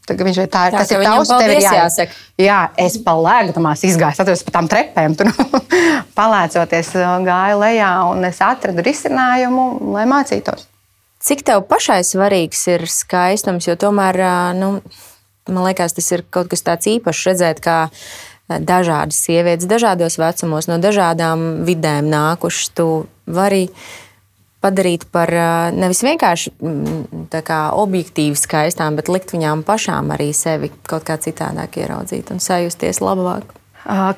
[0.03, 2.17] Tagad viņš ir tā, tā tas ir tavs, tev ir jāsaka.
[2.43, 5.31] Jā, es palēgdamās izgāju, atceros pa tām trepēm, tur
[6.19, 6.91] palēcoties
[7.29, 10.67] gāju lejā un es atradu risinājumu, lai mācītos.
[11.23, 14.19] Cik tev pašai svarīgs ir skaistums, jo tomēr,
[14.59, 14.73] nu,
[15.47, 17.77] man liekas, tas ir kaut kas tāds īpašs redzēt, kā
[18.61, 22.73] dažādas sievietes, dažādos vecumos, no dažādām vidēm nākušas.
[22.77, 22.87] Tu
[23.27, 23.65] vari
[24.63, 25.33] padarīt par
[25.75, 31.81] nevis vienkārši mm, kā, objektīvi skaistām, bet likt viņām pašām arī sevi kaut kā citādāk
[31.83, 33.59] ieraudzīt un sajusties labāk.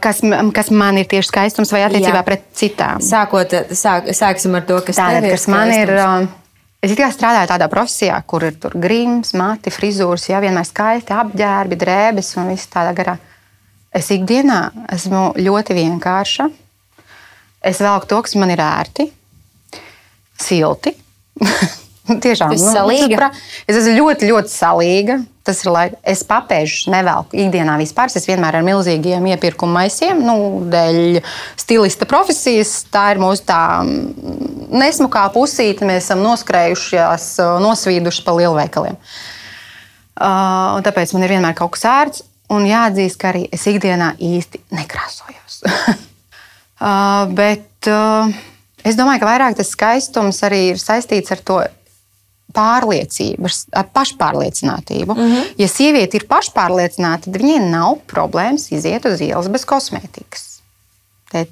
[0.04, 0.20] Kas,
[0.52, 2.24] kas man ir tieši skaistums vai attiecībā Jā.
[2.26, 3.00] pret citām?
[3.00, 5.38] Sākot, sāk, sāksim ar to, kas Tātad, ir.
[5.38, 5.94] Kas man ir
[6.84, 12.34] Es tikai strādāju tādā profesijā, kur ir grims, mati, frizūras, jau vienmēr skaisti apģērbi, drēbes
[12.36, 13.14] un viss tādā garā.
[13.94, 14.59] Es ikdienā
[14.94, 16.48] esmu ļoti vienkārša.
[17.64, 19.07] Es velku to, kas man ir ērti,
[20.40, 20.92] silti.
[22.24, 23.30] Tiešām nu, salīga.
[23.64, 25.22] es esmu ļoti, ļoti salīga.
[25.44, 25.98] Tas ir laika.
[26.09, 28.12] Es papēžu nevelku ikdienā vispār.
[28.12, 30.37] Es vienmēr ar milzīgiem iepirkuma maisiem, nu,
[30.72, 31.20] dēļ
[31.61, 32.74] stilista profesijas.
[32.92, 35.85] Tā ir mūsu tā mm, nesmukā pusīte.
[35.88, 37.30] Mēs esam noskrējušies,
[37.64, 39.00] nosvīduši pa lielveikaliem.
[40.14, 42.24] Uh, tāpēc man ir vienmēr kaut kas ērts.
[42.52, 45.62] Un jāatzīst, ka arī es ikdienā īsti nekrāsojos.
[46.85, 48.28] uh, bet uh,
[48.85, 51.62] es domāju, ka vairāk tas skaistums arī ir saistīts ar to
[52.54, 55.14] pārliecību, ar pašpārliecinātību.
[55.14, 55.54] Mm -hmm.
[55.59, 60.44] Ja sieviete ir pašpārliecināta, tad viņai nav problēmas iziet uz ielas bez kosmētikas.
[61.33, 61.46] Te,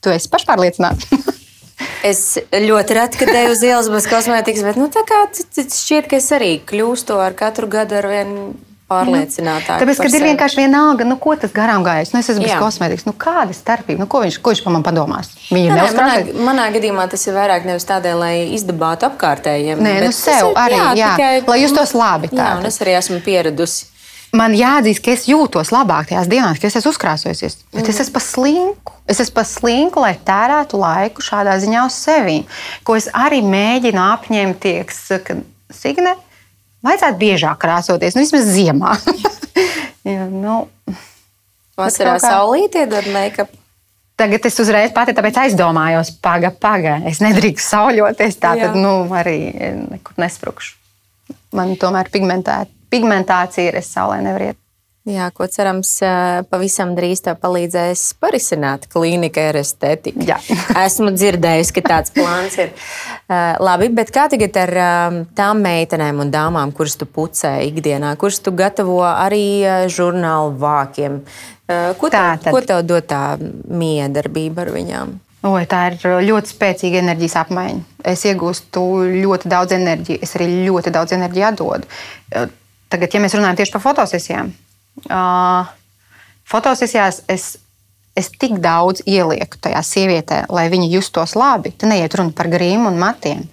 [0.00, 1.06] tu esi pašpārliecināta.
[2.02, 5.18] Es ļoti reti, eju uz ielas bez kosmētikas, bet nu, tā kā
[5.62, 8.54] šķiet, ka es arī kļūstu ar katru gadu ar vien
[8.88, 9.82] pārliecinātāk.
[9.82, 12.14] Tāpēc, kad ir vienkārši vienalga, nu, ko tas garām gājis.
[12.14, 13.04] Nu, es esmu bez kosmētikas.
[13.08, 14.02] Nu, kāda starpība?
[14.02, 15.30] Nu, ko, viņš, ko viņš par mani padomās?
[15.52, 19.84] Viņa nē, nē, manā, manā gadījumā tas ir vairāk nevis tādēļ, lai izdabātu apkārtējiem.
[19.84, 22.32] Nē, nu, sev ir, arī, jā, jā, tikai, lai justos labi.
[22.32, 23.92] Tā, jā, un es arī esmu pieradusi.
[24.36, 27.54] Man jāatzīst, ka es jūtos labāk tajās dienās, kad es esmu uzkrāsojusies.
[27.72, 27.92] Bet mm.
[27.94, 28.96] es esmu paslinku.
[29.08, 32.42] Es esmu paslinku, lai tērētu laiku šādā ziņā uz sevi.
[32.84, 35.38] Ko es arī mēģinu apņemties, ka
[35.72, 36.12] Signe,
[36.86, 38.96] vajadzētu biežāk krāsoties, nu, vismaz ziemā.
[40.12, 40.60] ja, nu,
[41.78, 42.26] Vasarā kā...
[42.26, 43.54] saulītē dod make-up.
[44.18, 46.96] Tagad es uzreiz pati aizdomājos, paga, paga.
[47.06, 48.40] Es nedrīkstu sauļoties.
[48.42, 49.38] Tā tad nu, arī
[49.84, 50.74] nekur nesprūkšu.
[51.54, 54.58] Man tomēr pigmentācija ir, es saulē nevaru iet.
[55.08, 55.94] Jā, ko cerams,
[56.50, 60.26] pavisam drīz tev palīdzēs parisināt klīnika ar estētiku.
[60.86, 62.74] Esmu dzirdējusi, ka tāds plāns ir.
[63.64, 64.74] Labi, bet kā tagad ar
[65.38, 71.22] tām meitenēm un dāmām, kuras tu pucē ikdienā, kuras tu gatavo arī žurnālu vākiem?
[71.68, 75.16] Ko tev, ko tev dod tā miedarbība ar viņām?
[75.48, 77.82] Oi, tā ir ļoti spēcīga enerģijas apmaiņa.
[78.12, 78.84] Es iegūstu
[79.22, 82.48] ļoti daudz enerģijas, es arī ļoti daudz enerģijas atdodu.
[82.88, 84.50] Tagad, ja mēs runājam tieši par fotosesijām,
[85.06, 85.68] uh,
[86.48, 87.50] fotosesijās es,
[88.16, 91.72] es tik daudz ielieku tajā sievietē, lai viņa justos labi.
[91.72, 93.46] Te neiet runa par grīmu un matiem.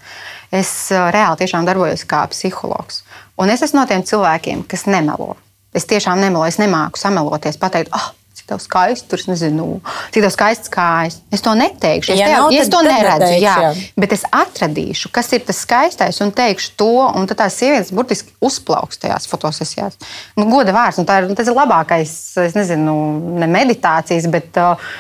[0.52, 3.04] Es uh, reāli tiešām darbojos kā psihologs.
[3.38, 5.36] Un es esmu no tiem cilvēkiem, kas nemelo.
[5.76, 9.66] Es tiešām nemeloju, es nemāku sameloties, pateikt, ah, oh, cik tev skaisti, tur nezinu,
[10.14, 11.18] cik tev skaists kājas.
[11.34, 12.14] Es to neteikšu.
[12.14, 13.72] Es, ja tev, nav, ja es to neredzu, neteikšu, jā, jā.
[13.98, 18.36] bet es atradīšu, kas ir tas skaistais un teikšu to, un tad tās sievietes burtiski
[18.46, 19.98] uzplauks tajās fotosesijās.
[20.38, 22.96] Nu, goda vārds, un ir, tas ir labākais, es nezinu,
[23.42, 24.54] ne meditācijas, bet.
[24.62, 24.96] Uh,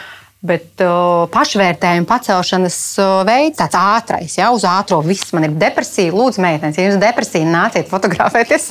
[0.45, 6.13] Bet uh, pašvērtējuma pacelšanas uh, veids, tāds ātrais, jau uz ātrā viss man ir depresija.
[6.13, 8.67] Lūdzu, meitenes, ja jums ir depresija, nāciet fotografēties.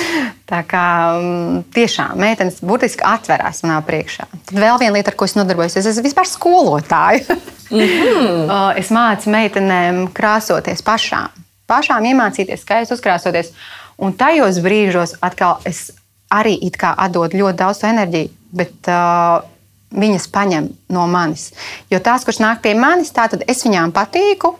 [0.50, 0.84] Tā kā
[1.16, 4.26] um, tiešām meitenes burtiski atverās manā priekšā.
[4.50, 7.38] Tad vēl viena lieta, ar ko es nodarbojos, es esmu vispār skolotāja.
[7.70, 8.44] mm -hmm.
[8.44, 11.32] uh, es mācu meitenēm krāsoties pašām.
[11.66, 13.54] Pašām iemācīties, skaisti uzkrāsoties.
[13.96, 15.92] Un tajos brīžos atkal es
[16.30, 16.58] arī
[16.96, 18.28] atdodu ļoti daudz enerģiju.
[18.52, 19.53] Bet, uh,
[19.94, 21.50] viņas paņem no manis.
[21.92, 24.54] Jo tās, kurš nāk pie manis, tad es viņām patīku.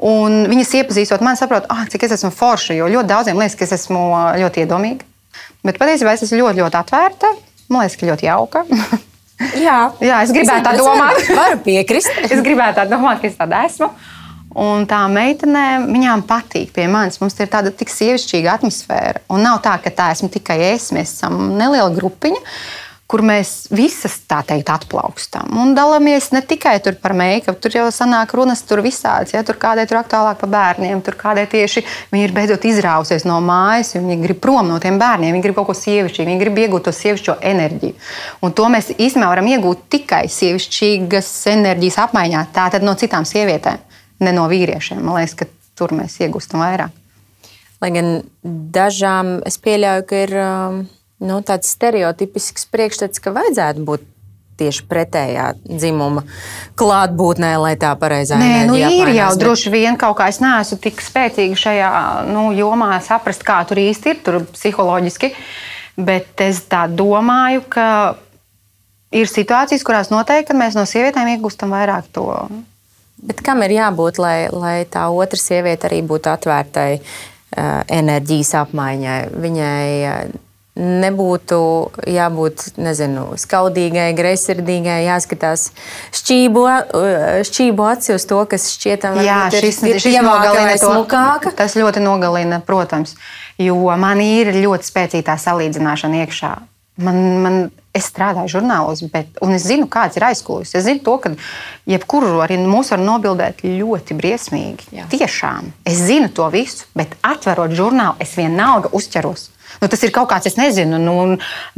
[0.00, 2.76] Un viņas iepazīstot mani, saprot, ah, cik es esmu forša.
[2.78, 4.00] Jo ļoti daudziem liekas, ka es esmu
[4.40, 5.06] ļoti iedomīga.
[5.66, 7.34] Bet patiesībā es esmu ļoti, ļoti atvērta.
[7.70, 8.64] Man liekas, ka ļoti jauka.
[9.66, 11.20] Jā, Jā es gribētu tā domāt.
[11.40, 12.12] Varu piekrist.
[12.32, 13.90] es gribētu tā domāt, ka es tāda esmu.
[14.60, 17.20] Un tā meitene, viņām patīk pie manis.
[17.22, 19.22] Mums ir tāda tik sievišķīga atmosfēra.
[19.30, 20.88] Un nav tā, ka tā esmu tikai es.
[20.96, 22.40] Mēs esam neliela grupiņa
[23.10, 25.48] kur mēs visas tā teikt atplaukstam.
[25.58, 29.32] Un dalāmies ne tikai par make-up, tur jau sanāk runas tur visāds.
[29.34, 29.42] Ja?
[29.46, 33.96] Tur kādai tur aktuālāk par bērniem, tur kādai tieši viņi ir beidzot izrausies no mājas,
[33.96, 36.94] viņi grib prom no tiem bērniem, viņi grib kaut ko sievišķīgu, viņi grib iegūt to
[36.94, 37.98] sievišķo enerģiju.
[38.46, 43.82] Un to mēs īstenībā varam iegūt tikai sievišķīgas enerģijas apmaiņā, tātad no citām sievietēm,
[44.22, 45.02] ne no vīriešiem.
[45.02, 46.94] Man liekas, ka tur mēs iegūstam vairāk.
[47.80, 50.38] Lai gan dažām es pieļauju, ka ir.
[50.46, 50.80] Um
[51.20, 54.08] nu, tāds stereotipisks priekšstats, ka vajadzētu būt
[54.60, 56.24] tieši pretējā dzimuma
[56.78, 60.28] klātbūtnē, lai tā pareizā Nē, nu, ir jau droši vien kaut kā.
[60.32, 61.92] Es neesmu tik spēcīga šajā
[62.28, 65.32] nu, jomā, saprast, kā tur īsti ir, tur psiholoģiski.
[66.00, 67.86] Bet es tā domāju, ka
[69.16, 72.28] ir situācijas, kurās noteikti mēs no sievietēm iegūstam vairāk to.
[73.20, 79.18] Bet kam ir jābūt, lai, lai tā otra sieviete arī būtu atvērtai uh, enerģijas apmaiņai?
[79.44, 80.38] Viņai uh,
[80.80, 81.58] nebūtu
[82.08, 85.68] jābūt nezinu, skaudīgai, greizsirdīgai, jāskatās
[86.16, 86.64] šķību,
[87.46, 91.52] šķību aci uz to, kas šķietam Jā, šis, ir, šis nogalina to smukāka.
[91.56, 93.16] Tas ļoti nogalina, protams,
[93.60, 96.54] jo man ir ļoti spēcīga salīdzināšana iekšā.
[97.00, 97.60] Man, man,
[97.96, 100.74] es strādāju žurnālos, bet es zinu, kāds ir aizkulis.
[100.76, 101.32] Es zinu, to, ka
[101.90, 104.90] jebkuru arī mūs var nobildēt ļoti briesmīgi.
[105.00, 105.08] Jā.
[105.12, 109.48] Tiešām es zinu to visu, bet atverot žurnālu, es vienalga uzķeros.
[109.80, 111.14] Nu, tas ir kaut kāds, es nezinu, nu,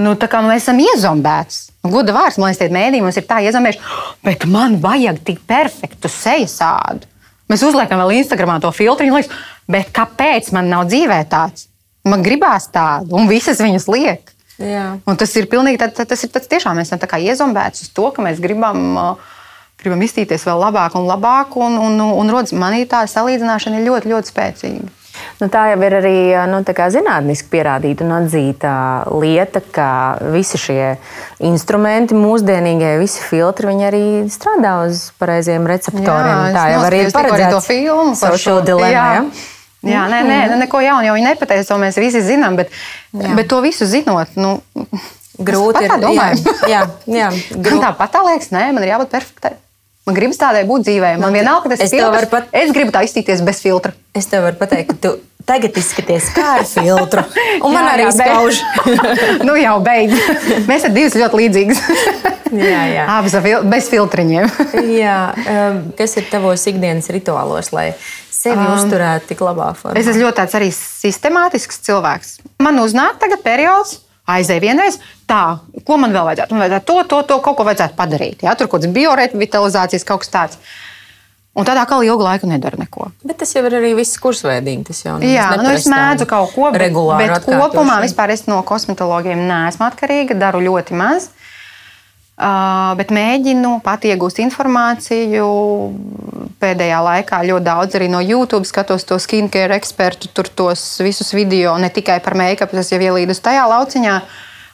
[0.02, 1.60] nu, tā kā mēs esam iezombēti.
[1.86, 3.82] Goda vārds, man liekas, mēdī mums ir tā iezombējuši,
[4.26, 7.06] bet man vajag tik perfektu sejas sādu.
[7.50, 9.30] Mēs uzliekam vēl Instagramā to filtru, liekas,
[9.70, 11.68] bet kāpēc man nav dzīvē tāds?
[12.08, 14.32] Man gribās tādu, un visas viņas liek.
[15.18, 18.24] Tas ir pilnīgi tā, tā, tas ir tas tiešām mēs esam iezombēti uz to, ka
[18.24, 18.82] mēs gribam.
[18.98, 19.30] Uh,
[19.82, 23.88] gribam iztīties vēl labāk un labāk, un, un, un, un rodas manī tā salīdzināšana ir
[23.88, 24.90] ļoti, ļoti spēcīga.
[25.40, 26.16] Nu, tā jau ir arī
[26.50, 28.74] nu, zinātniski pierādīta un atzīta
[29.12, 29.88] lieta, ka
[30.32, 30.92] visi šie
[31.44, 36.46] instrumenti, mūsdienīgie, visi filtri, viņi arī strādā uz pareiziem receptoriem.
[36.48, 38.92] Jā, tā jau arī ir paredzēta to filmu par šo dilemmu.
[38.94, 39.08] Jā.
[39.18, 39.24] Ja?
[39.82, 42.70] Jā, nē, nē, nu, neko jaunu jau viņi nepateica, to mēs visi zinām, bet,
[43.18, 43.32] jā.
[43.34, 44.60] bet to visu zinot, nu,
[45.42, 45.96] grūti ir.
[46.06, 46.28] Jā,
[46.70, 47.74] jā, jā, grūti.
[47.80, 49.56] Man tāpat tā liekas, nē, man ir jābūt perfektai.
[50.02, 51.12] Man gribas tādai būt dzīvē.
[51.14, 52.30] Man, man vienalga, ka tas ir filtrs.
[52.32, 52.48] Pat...
[52.58, 53.92] Es gribu tā iztīties bez filtra.
[54.18, 55.12] Es tev varu pateikt, ka tu
[55.46, 57.22] tagad izskaties kā ar filtru.
[57.62, 58.58] Un man jā, arī skauž.
[59.46, 60.16] nu jau beidz.
[60.66, 61.82] Mēs esam divas ļoti līdzīgas.
[62.72, 63.06] jā, jā.
[63.14, 63.38] Abas
[63.70, 64.50] bez filtriņiem.
[64.98, 65.16] jā.
[65.54, 67.92] Um, kas ir tavos ikdienas rituālos, lai
[68.32, 69.98] sevi um, uzturētu tik labā formā?
[70.02, 72.40] Es esmu ļoti tāds arī sistemātisks cilvēks.
[72.62, 75.00] Man uznāk tagad periods, Aizēju vienreiz,
[75.32, 75.42] tā,
[75.88, 76.54] ko man vēl vajadzētu?
[76.54, 78.46] Man vajadzētu to, to, to, kaut ko vajadzētu padarīt.
[78.46, 78.56] Ja?
[78.58, 80.64] Tur kaut kāds biorevitalizācijas kaut kas tāds.
[81.52, 83.10] Un tādā kā ilgu laiku nedara neko.
[83.28, 84.86] Bet tas jau ir arī viss kursveidīgi.
[84.88, 87.28] Tas jau Jā, nu es mēdzu kaut ko regulāri.
[87.28, 91.28] Bet kopumā vispār es no kosmetologiem neesmu atkarīga, daru ļoti maz.
[92.32, 95.48] Uh, bet mēģinu pat iegūst informāciju.
[96.62, 101.74] Pēdējā laikā ļoti daudz arī no YouTube skatos to skincare ekspertu, tur tos visus video,
[101.78, 104.16] ne tikai par make-up, tas jau ielīdus tajā lauciņā.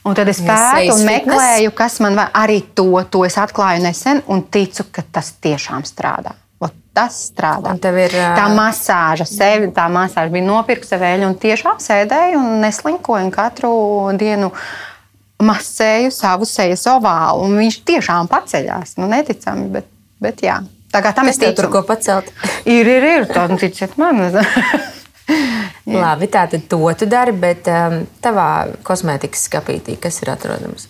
[0.08, 2.34] Un tad es pētu un meklēju, kas man vajag.
[2.40, 6.34] Arī to, to es atklāju nesen un ticu, ka tas tiešām strādā
[6.98, 7.74] tas strādā.
[7.78, 8.34] Ir, uh...
[8.36, 13.72] Tā masāža, sevi, tā masāža bija nopirkta sevēļa un tiešām sēdēju un neslinkoju un katru
[14.18, 14.52] dienu.
[15.38, 18.96] Masēju savu sejas ovālu, un viņš tiešām paceļās.
[18.98, 19.86] Nu, neticami, bet,
[20.18, 20.56] bet jā.
[20.90, 21.54] Tā kā tam es ticu.
[21.60, 22.32] Tur ko pacelt?
[22.66, 23.28] ir, ir, ir.
[23.30, 24.18] Tā, nu, ticiet man.
[25.96, 30.88] Labi, tā tad to tu dari, bet um, tavā kosmētikas skapītī, kas ir atrodams?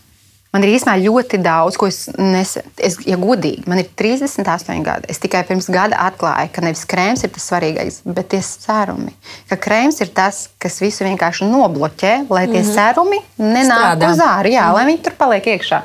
[0.48, 2.70] Man ir īstenībā ļoti daudz, ko es nesaku.
[3.04, 5.10] Ja godīgi, man ir 38 gadi.
[5.12, 9.12] Es tikai pirms gada atklāju, ka nevis krēms ir tas svarīgais, bet tie sērumi.
[9.50, 12.74] Ka krēms ir tas, kas visu vienkārši nobloķē, lai tie mm -hmm.
[12.74, 14.74] sērumi nenāk uz ārā, jā, mm -hmm.
[14.74, 15.82] lai viņi tur paliek iekšā.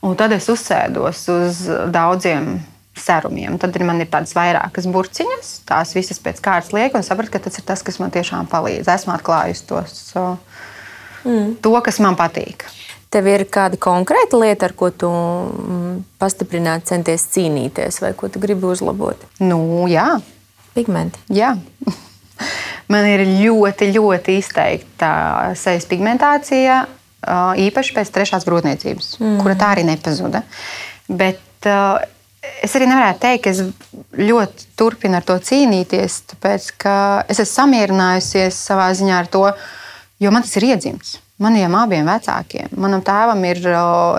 [0.00, 2.60] Un tad es uzsēdos uz daudziem
[3.02, 3.58] serumiem.
[3.60, 7.60] Tad man ir tādas vairākas burciņas, tās visas pēc kārtas lieku un sapratu, ka tas
[7.60, 8.90] ir tas, kas man tiešām palīdz.
[8.94, 9.96] Esmu atklājusi tos,
[11.24, 11.58] mm.
[11.64, 12.66] to, kas man patīk.
[13.08, 18.42] Tev ir kāda konkrēta lieta, ar ko tu mm, pastiprināt, centies cīnīties, vai ko tu
[18.42, 19.22] gribi uzlabot?
[19.40, 20.18] Nu, jā,
[20.76, 21.22] pigmenti.
[21.32, 21.54] Jā.
[22.92, 25.08] Man ir ļoti, ļoti izteikta
[25.58, 26.84] sejas pigmentācija,
[27.64, 29.40] īpaši pēc trešās grūtniecības, mm.
[29.42, 30.44] kura tā arī nepazuda.
[31.08, 31.68] Bet
[32.64, 33.62] es arī nevarētu teikt, ka es
[34.18, 36.96] ļoti turpinu ar to cīnīties, tāpēc ka
[37.28, 39.46] es esmu samierinājusies savā ziņā ar to,
[40.18, 42.74] jo man tas ir iedzimts maniem abiem vecākiem.
[42.80, 43.62] Manam tēvam ir,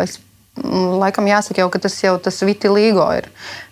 [0.03, 0.17] es,
[0.59, 3.29] laikam, jāsaka, jau, ka tas jau tas vitiligo ir.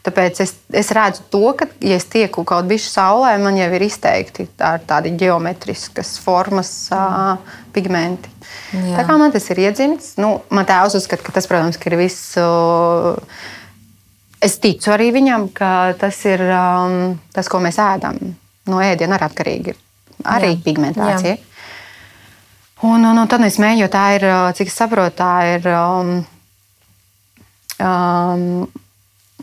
[0.08, 3.88] Tāpēc es, es redzu to, ka, ja es tieku kaut bišķi saulē, man jau ir
[3.88, 7.36] izteikti tā, tādi geometriskas formas uh,
[7.76, 8.32] pigmenti.
[8.72, 9.00] Jā.
[9.00, 12.34] Tā kā man tas ir iedzimts, nu, man tēvs uzskata, ka tas, protams, ir viss.
[12.40, 13.16] Uh,
[14.44, 18.20] es ticu arī viņam, ka tas ir um, tas, ko mēs ēdam.
[18.68, 19.84] No ēdiena arī atkarīgi ir
[20.28, 20.64] arī Jā.
[20.66, 21.36] pigmentācija.
[21.36, 21.44] Jā.
[22.86, 24.26] Un, un, un tad es mēģināju, jo tā ir,
[24.58, 26.12] cik es saprotu, tā ir um,
[27.82, 28.68] um,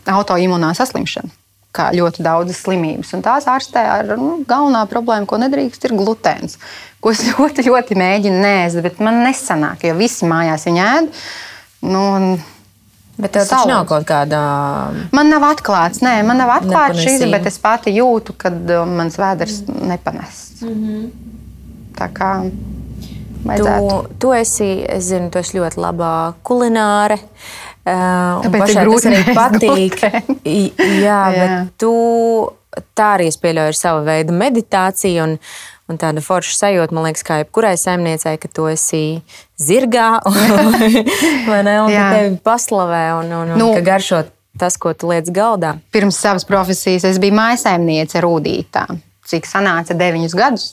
[0.07, 1.33] autoimūnā saslimšana.
[1.75, 3.11] Kā ļoti daudzas slimības.
[3.17, 6.55] Un tās ārstē ar nu, galvenā problēmu, ko nedrīkst, ir glutēns.
[7.03, 11.11] Ko es ļoti, ļoti mēģinu nēst, bet man nesanāk, jo visi mājās viņa ēd.
[11.91, 12.05] Nu,
[13.17, 14.39] Bet tev taču nav kaut kāda.
[15.15, 18.51] Man nav atklāts, nē, man nav atklāts šis, bet es pati jūtu, ka
[18.89, 19.85] mans vēders mm.
[19.91, 20.41] nepanes.
[20.61, 21.05] Mm -hmm.
[21.95, 22.31] Tā kā
[23.45, 24.01] vajadzētu.
[24.09, 27.19] Tu, tu esi, es zinu, tu esi ļoti laba kulināre.
[27.85, 29.99] Uh, Tāpēc ir grūti arī patīk.
[30.43, 31.93] Jā, Jā, bet tu
[32.97, 35.23] tā arī es pieļauju, ir sava veida meditācija.
[35.23, 35.37] Un,
[35.85, 39.21] Un tāda forša sajūta, man liekas, kā jebkurai saimniecei, ka tu esi
[39.61, 40.07] zirgā,
[41.49, 41.75] vai ne?
[41.83, 44.23] Un ka tevi paslavē un, un, un nu, ka garšo
[44.57, 45.75] tas, ko tu liec galdā.
[45.93, 48.87] Pirms savas profesijas es biju maisaimniece Rūdītā.
[49.29, 50.71] Cik sanāca deviņus gadus?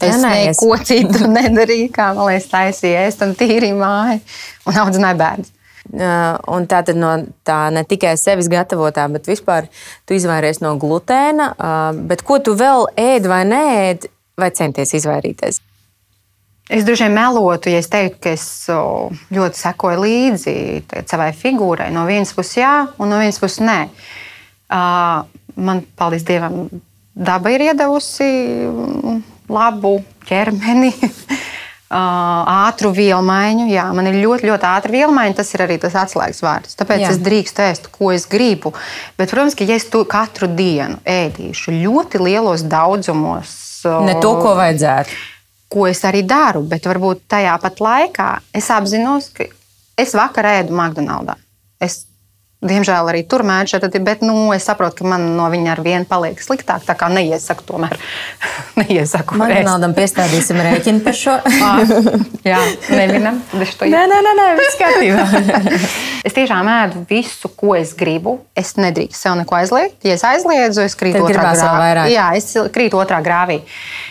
[0.00, 4.22] Es neko citu nedarīju, kā man liekas, taisīju ēst un tīrīju māju
[4.70, 5.50] un audzināju bērnu.
[5.84, 7.10] Uh, un tā tad no
[7.44, 9.66] tā ne tikai sevis gatavotā, bet vispār
[10.08, 11.50] tu izvairies no glutēna.
[11.52, 13.66] Uh, bet ko tu vēl ēd vai nē,
[14.38, 15.60] vai centies izvairīties?
[16.72, 18.46] Es droši vien melotu, ja es teiktu, ka es
[19.34, 20.54] ļoti sekoju līdzi
[21.10, 21.90] savai figūrai.
[21.92, 23.80] No vienas puses, jā, un no vienas puses, nē.
[25.54, 26.64] Man, paldies Dievam,
[27.14, 28.30] daba ir iedavusi
[29.52, 30.94] labu ķermeni.
[31.94, 33.68] ātru vielu maiņu.
[33.70, 35.36] Jā, man ir ļoti, ļoti ātra vielu maiņa.
[35.38, 36.78] Tas ir arī tas atslēgas vārds.
[36.78, 37.12] Tāpēc Jā.
[37.12, 38.72] es drīkstu ēst, ko es gribu.
[39.18, 43.52] Bet, protams, ka ja es to katru dienu ēdīšu ļoti lielos daudzumos,
[44.06, 45.20] ne to, ko vajadzētu.
[45.74, 49.46] Ko es arī daru, bet varbūt tajā pat laikā es apzinos, ka
[49.98, 51.40] es vakar ēdu McDonald's.
[51.82, 52.04] Es
[52.64, 56.08] Diemžēl arī tur mēģināju šeit, bet nu, es saprotu, ka man no viņa ar vienu
[56.08, 56.84] paliek sliktāk.
[56.86, 57.96] Tā kā neiesaku, tomēr
[58.80, 59.36] neiesaku.
[59.40, 61.36] Man kādam piestādīsim rēķinu par šo.
[62.50, 63.42] jā, nevinam.
[63.54, 65.26] Nē, nē, nē, nē viss kārtībā.
[66.28, 68.38] es tiešām ēdu visu, ko es gribu.
[68.56, 70.00] Es nedrīkstu sev neko aizliegt.
[70.06, 72.14] Ja es aizliedzu, es krītu Tad otrā grāvī.
[72.14, 73.60] Jā, es krītu otrā grāvī.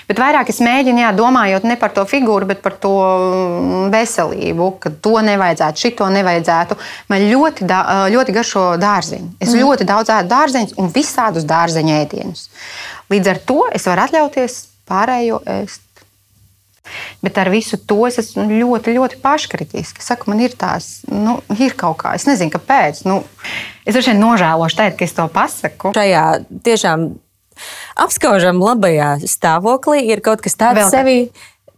[0.08, 4.70] Bet vairāk es mēģinu, jā, domājot ne par to figūru, bet par to mm, veselību,
[4.84, 6.78] ka to nevajadzētu, šito nevajadzētu.
[7.10, 7.68] Man ļoti,
[8.14, 9.32] ļoti garšo dārziņu.
[9.40, 9.64] Es mm.
[9.64, 12.50] ļoti daudz ēdu dārzeņus un visādus dārzeņu ēdienus.
[13.14, 15.82] Līdz ar to es varu atļauties pārējo ēst.
[17.24, 20.04] Bet ar visu to es esmu ļoti, ļoti paškritiski.
[20.04, 23.06] Es saku, man ir tās, nu, ir kaut kā, es nezinu, kāpēc.
[23.08, 23.22] Nu,
[23.88, 25.94] es droši vien nožēlošu teikt, ka es to pasaku.
[25.96, 26.26] Šajā
[26.68, 27.08] tiešām
[28.04, 31.18] apskaužam labajā stāvoklī ir kaut kas tāds Vēl sevi.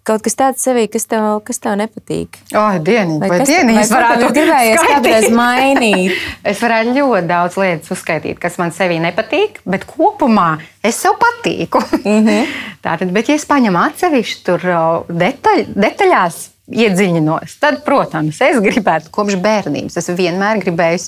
[0.05, 2.37] Kaut kas tāds sevī, kas tev, kas tev nepatīk.
[2.53, 4.91] Oh, dienīgi, vai, vai kas- dienīgi vai varētu gribējies skaitīt?
[4.93, 6.27] kādreiz mainīt?
[6.45, 11.81] Es varētu ļoti daudz lietas uzskaitīt, kas man sevī nepatīk, bet kopumā es sev patīku.
[12.03, 12.53] Mm -hmm.
[12.85, 14.67] Tātad, bet, ja es paņemu atsevišķu tur
[15.09, 16.37] detaļ, detaļās,
[16.69, 19.97] iedziļinos, tad, protams, es gribētu kopš bērnības.
[19.97, 21.01] Es vienmēr gribēju,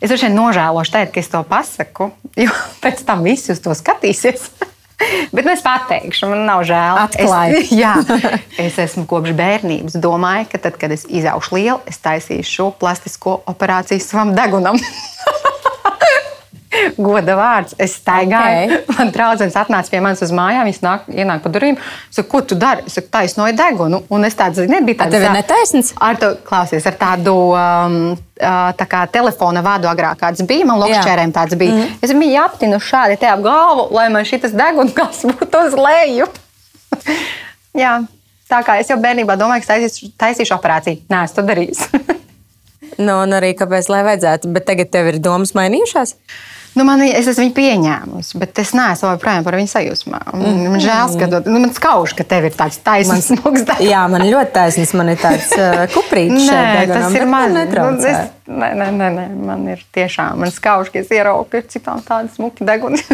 [0.00, 2.52] es droši vien nožēlošu teikt, ka es to pasaku, jo
[2.84, 4.50] pēc tam visi uz to skatīsies.
[5.34, 7.00] Bet nu, es pateikšu, man nav žēl.
[7.04, 7.60] Atklāji.
[7.60, 7.94] Es, jā,
[8.66, 13.40] es esmu kopš bērnības domājis, ka tad, kad es izaugšu lielu, es taisīšu šo plastisko
[13.52, 14.80] operāciju savam degunam.
[17.06, 17.76] Goda vārds.
[17.82, 18.66] Es staigāju.
[18.66, 18.72] Ok.
[18.72, 18.96] Okay.
[18.98, 20.66] Man draugs atnāca pie manis uz mājām.
[20.68, 21.78] Viņš nāk, ienāk pa durvīm.
[22.14, 22.86] Saku, ko tu dari?
[22.88, 24.02] Es saku, taisnoju degunu.
[24.12, 24.98] Un es tādu nebiju.
[25.02, 26.00] A, tev ir netaisnība?
[26.08, 30.66] Ar to klausies, ar tādu um, uh, tā kā telefona vādu agrāk bija.
[30.68, 31.76] Man lokšķērēm tāds bija.
[31.76, 31.96] Mm.
[32.02, 36.28] Es viņu aptinu šādi te ap galvu, lai man šis deguns būtu uz leju.
[37.82, 37.98] Jā.
[38.46, 41.00] Tā kā es jau bērnībā domāju, ka taisīšu, taisīšu operāciju.
[41.10, 42.04] Nē, es to darīšu.
[42.96, 46.14] Nu, un arī kāpēc, lai vajadzētu, bet tagad tev ir domas mainījušās?
[46.76, 50.18] Nu, man, es esmu viņu pieņēmusi, bet es neesmu joprojām par viņu sajūsmā.
[50.36, 53.64] Man, man žēl, skatot, nu, man skauž, ka tev ir tāds taisnīgs darbs.
[53.80, 56.44] Jā, man ļoti taisnīgs, man ir tāds uh, kuprītis.
[56.44, 57.56] Nē, šeit degunam, tas ir man.
[57.56, 61.62] Nu, es, nē, nē, nē, nē, man ir tiešām, man skauž, ka es ieraugu pie
[61.70, 63.02] citām tādas smuki deguni.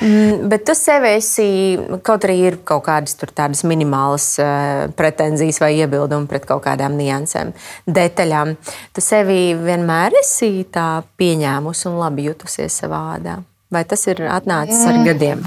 [0.00, 1.76] Mm, Bet tu sev esi,
[2.06, 7.50] kaut arī ir kaut kādas tādas minimālas uh, pretenzijas vai iebildumi pret kaut kādām niansēm,
[7.84, 8.54] detaļām.
[8.96, 13.36] Tu sevi vienmēr esi tā pieņēmusi un labi jutusies savā ādā.
[13.68, 15.44] Vai tas ir atnācis ar gadiem?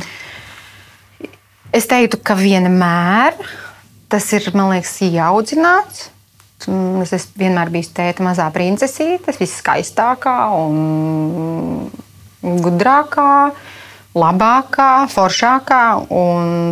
[1.73, 3.33] Es teiktu, ka vienmēr
[4.13, 6.11] tas ir, man liekas, ieaudzināts.
[6.69, 11.89] Mm, Es esmu vienmēr bijis tēta mazā princesīte, tas viss skaistākā un
[12.63, 13.51] gudrākā,
[14.15, 15.81] labākā, foršākā.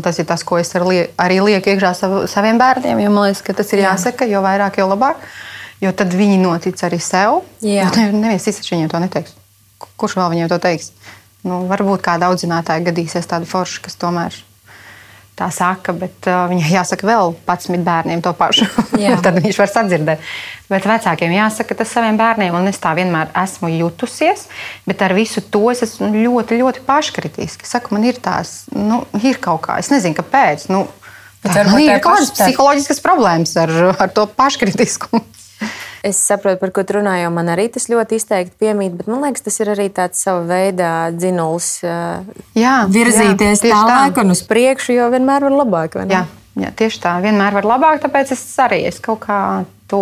[0.06, 3.02] Tas ir tas, ko es arī lieku iekšā sav, saviem bērniem.
[3.10, 5.24] Man liekas, ka tas ir jāsaka, jo vairāk, jo labāk.
[5.82, 7.42] Jo tad viņi notic arī sev.
[8.14, 9.34] Neviens cits viņiem to neteiks.
[9.98, 10.92] Kurš vēl viņiem to teiks?
[11.42, 14.36] Nu, varbūt kāda audzinātāja gadīsies tāda forša, kas tomēr
[15.40, 18.68] tā saka, bet uh, viņai jāsaka vēl 11 bērniem to pašu.
[19.00, 19.16] Jā.
[19.26, 20.24] Tad viņš var sadzirdēt.
[20.72, 24.48] Bet vecākiem jāsaka tas saviem bērniem, un es tā vienmēr esmu jutusies.
[24.88, 27.68] Bet ar visu to es esmu ļoti, ļoti paškritiski.
[27.68, 30.70] Saku, man ir tās, nu, ir kaut kā, es nezinu, kāpēc.
[30.72, 30.86] Nu,
[31.44, 35.26] tā, tā ir kaut kādas psiholoģiskas problēmas ar, ar to paškritiskumu.
[36.02, 39.22] Es saprotu, par ko tu runā, jo man arī tas ļoti izteikti piemīt, bet man
[39.22, 41.68] liekas, tas ir arī tāds sava veida dzinuls.
[41.86, 42.24] uh,
[42.58, 46.00] Jā, Virzīties jā, tālāk un uz priekšu, jo vienmēr var labāk.
[46.10, 46.24] Jā,
[46.58, 47.20] jā, tieši tā.
[47.22, 49.42] Vienmēr var labāk, tāpēc es arī es kaut kā
[49.92, 50.02] to.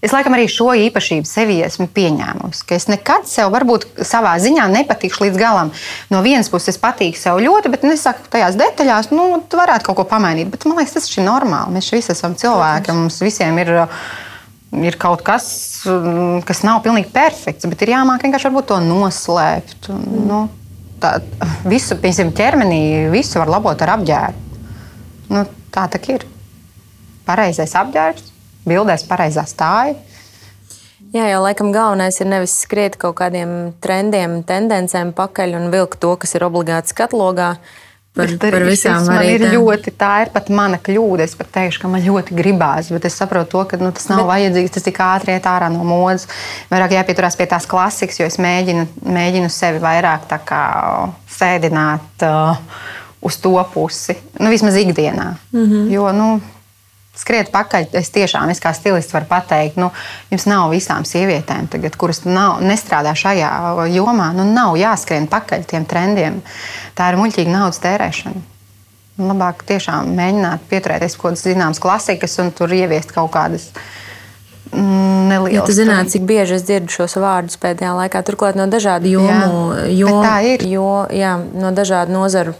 [0.00, 2.64] Es laikam arī šo īpašību sevī esmu pieņēmusi.
[2.72, 5.70] Es nekad sev, varbūt savā ziņā nepatikšu līdz galam.
[6.10, 9.86] No vienas puses, es patīku sev ļoti, bet es saku, tajās detaļās, nu, tu varētu
[9.86, 10.48] kaut ko pamainīt.
[10.50, 11.76] Bet man liekas, tas ir normāli.
[11.76, 13.76] Mēs visi esam cilvēki, mums visiem ir.
[14.70, 15.46] Ir kaut kas,
[15.82, 19.88] mm, kas nav pilnīgi perfekts, bet ir jāmāk vienkārši to noslēpt.
[19.90, 20.40] Un, Nu,
[21.02, 21.16] tā,
[21.66, 24.60] visu, piemēram, ķermenī, visu var labot ar apģērbu.
[25.34, 25.42] Nu,
[25.74, 26.26] tā tā ir.
[27.26, 28.30] Pareizais apģērbs,
[28.66, 29.98] bildēs pareizā stāja.
[31.10, 36.12] Jā, jau laikam galvenais ir nevis skriet kaut kādiem trendiem, tendencēm pakaļ un vilkt to,
[36.22, 37.56] kas ir obligāti skatlogā.
[38.10, 39.52] Par, par visām variantēm.
[39.54, 41.22] ļoti, tā ir pat mana kļūda.
[41.28, 44.24] Es pat teikšu, ka man ļoti gribās, bet es saprotu, to, ka nu, tas nav
[44.24, 44.30] bet...
[44.32, 44.72] vajadzīgs.
[44.74, 46.26] Tas tik ātri iet ārā no modes.
[46.72, 50.64] Vairāk jāpieturās pie tās klasikas, jo es mēģinu, mēģinu sevi vairāk kā
[51.30, 52.58] sēdināt uh,
[53.22, 54.18] uz to pusi.
[54.40, 55.36] Nu, vismaz ikdienā.
[55.52, 55.66] Mm.
[55.66, 55.90] -hmm.
[55.94, 56.40] Jo, nu,
[57.16, 57.88] skriet pakaļ.
[57.98, 59.90] Es tiešām, es kā stilists varu pateikt, nu,
[60.32, 63.50] jums nav visām sievietēm, tagad, kuras nav, nestrādā šajā
[63.92, 66.40] jomā, nu, nav jāskrien pakaļ tiem trendiem.
[66.98, 68.46] Tā ir muļķīga naudas tērēšana.
[69.20, 73.66] Un Labāk tiešām mēģināt pieturēties pie kaut kādas zināmas klasikas un tur ieviest kaut kādas
[74.72, 75.58] mm, nelielas.
[75.58, 79.74] Ja tu zinātu, cik bieži es dzirdu šos vārdus pēdējā laikā, turklāt no dažādu jomu,
[79.90, 80.64] Jā, bet tā ir.
[80.70, 82.56] Jo, jā, no dažādu nozaru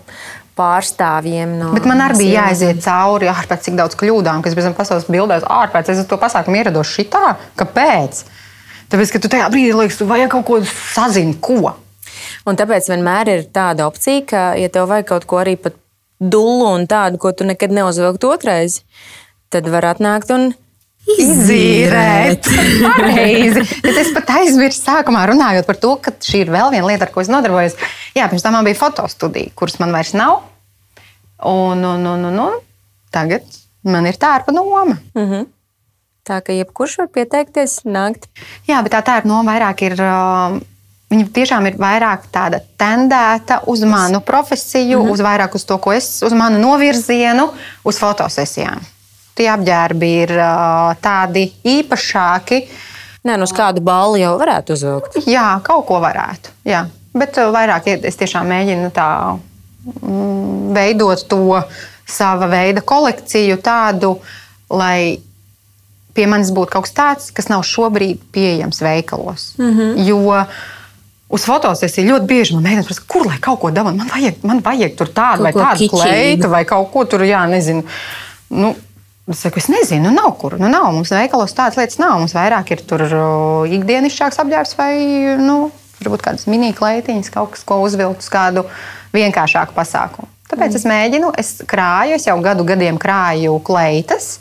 [0.61, 1.57] pārstāvjiem.
[1.61, 5.49] No Bet man arī bija jāiziet cauri ārpēc cik daudz kļūdām, kas bija pasaules bildēs.
[5.49, 7.35] Ārpēc es uz to pasākumu ierados šitā.
[7.59, 8.25] Kāpēc?
[8.91, 11.75] Tāpēc, ka tu tajā brīdī liekas, tu vajag kaut ko sazini, ko.
[12.49, 15.77] Un tāpēc vienmēr ir tāda opcija, ka, ja tev vajag kaut ko arī pat
[16.21, 18.81] dullu un tādu, ko tu nekad neuzvilktu otrais,
[19.53, 20.51] tad var atnākt un
[21.09, 22.49] Izīrēt.
[22.85, 23.65] Pareizi.
[23.85, 27.15] Bet es pat aizmirsu sākumā runājot par to, ka šī ir vēl viena lieta, ar
[27.15, 27.79] ko es nodarbojos.
[28.17, 30.43] Jā, pirms tam man bija fotostudija, kuras man vairs nav.
[31.49, 32.59] Un, un, un, un, un
[33.11, 33.47] tagad
[33.89, 34.99] man ir tērpa noma.
[35.15, 35.47] Mm -hmm.
[36.29, 38.29] Tā ka jebkurš var pieteikties, nākt.
[38.69, 39.97] Jā, bet tā tērpa noma vairāk ir.
[39.99, 40.61] Uh,
[41.11, 45.13] Viņa tiešām ir vairāk tāda tendēta uz manu profesiju, mm -hmm.
[45.13, 47.49] uz vairāk uz to, ko es, uz manu novirzienu,
[47.85, 48.79] uz fotosesijām.
[49.41, 50.33] Tie apģērbi ir
[51.01, 52.59] tādi īpašāki.
[53.25, 55.17] Nē, nu uz kādu balvu jau varētu uzvilkt.
[55.29, 56.53] Jā, kaut ko varētu.
[56.69, 56.83] Jā.
[57.17, 61.57] Bet vairāk es tiešām mēģinu tā mm, veidot to
[62.05, 64.13] sava veida kolekciju tādu,
[64.69, 65.17] lai
[66.13, 69.55] pie manis būtu kaut kas tāds, kas nav šobrīd pieejams veikalos.
[69.57, 70.05] Mm -hmm.
[70.05, 70.45] Jo
[71.31, 73.97] uz fotosesiju ļoti bieži man mēģina prasa, kur lai kaut ko dabūtu.
[73.97, 77.47] Man vajag, man vajag tur tādu kaut vai tādu kleitu vai kaut ko tur, jā,
[77.49, 77.85] nezinu.
[78.51, 78.75] Nu,
[79.29, 80.57] Es saku, es nezinu, nu nav kur.
[80.59, 80.89] Nu nav.
[80.95, 82.17] Mums veikalos tādas lietas nav.
[82.23, 83.05] Mums vairāk ir tur
[83.69, 84.93] ikdienišķāks apģērbs vai
[85.39, 85.59] nu,
[86.01, 88.65] varbūt kādas mini-kleitiņas, kaut kas, ko uzvilkt uz kādu
[89.15, 90.31] vienkāršāku pasākumu.
[90.51, 90.79] Tāpēc mm.
[90.81, 94.39] es mēģinu, es krāju, es jau gadu gadiem krāju kleitas.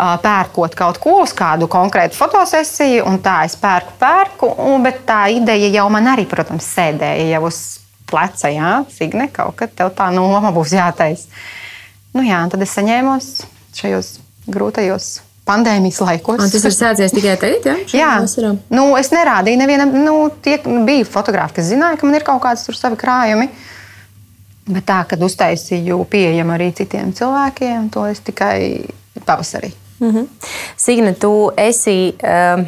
[0.00, 4.48] Pērkot kaut ko uz kādu konkrētu fotosesiju, un tā es pērku, pērku.
[4.64, 7.60] Un, bet tā ideja jau man arī, protams, sēdēja jau uz
[8.10, 8.48] pleca.
[8.52, 11.28] Jā, Signe, kaut kad tev tā noma būs jātaisa.
[12.16, 13.28] Nu, jā, tad es saņēmos
[13.76, 14.18] šajos
[14.50, 15.10] grūtajos
[15.50, 16.42] pandēmijas laikos.
[16.42, 17.76] Un tas ir sācies tikai tagad, ja?
[17.96, 18.12] jā?
[18.24, 18.54] Vasarā.
[18.72, 22.78] Nu, es nerādīju nevienam, nu, tie bija fotografi, kas zināja, ka man ir kaut tur
[22.78, 23.48] savi krājumi.
[24.70, 28.86] Bet tā, kad uztaisīju pieejamu arī citiem cilvēkiem, to es tikai
[29.26, 29.72] pavasarī.
[30.00, 30.26] Mm -hmm.
[30.76, 32.14] Signe, tu esi.
[32.22, 32.66] Um...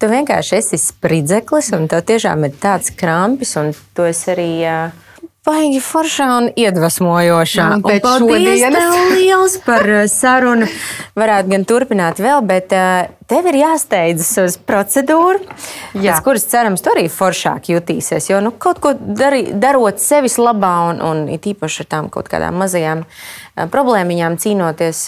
[0.00, 4.92] Tu vienkārši esi spridzeklis, un tev tiešām ir tāds krampis, un tu esi arī uh,
[5.46, 7.68] baigi foršā un iedvesmojošā.
[7.76, 10.68] Un un paldies tev liels par uh, sarunu.
[11.18, 15.40] Varētu gan turpināt vēl, bet uh, tev ir jāsteidzas uz procedūru,
[15.94, 16.16] Jā.
[16.16, 18.30] pēc kuras cerams, tu arī foršāk jutīsies.
[18.32, 22.30] Jo nu, kaut ko dari, darot sevis labā un, un it īpaši ar tām kaut
[22.32, 25.02] kādām mazajām uh, problēmiņām cīnoties.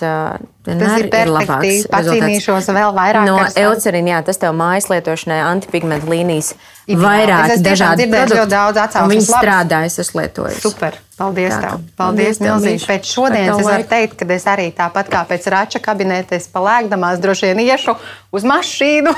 [0.63, 1.87] Tas ir, ir labāks.
[1.91, 3.27] Pacīnīšos vēl vairāk.
[3.27, 6.53] No eucerina, jā, tas tev mājas lietošanai antipigmentu līnijas
[6.87, 8.39] vairāk dažādi produkti.
[8.39, 9.17] Ļoti daudz atsauksmes.
[9.17, 10.63] Viņi strādā, es esmu lietojis.
[10.63, 10.99] Super.
[11.23, 11.83] Paldies, tā, tev.
[11.99, 12.83] Paldies, milzīgi.
[12.89, 17.23] Pēc šodienas es varu teikt, ka es arī tāpat kā pēc rača kabineta, es palēkdamās
[17.23, 17.95] droši vien iešu
[18.35, 19.15] uz mašīnu,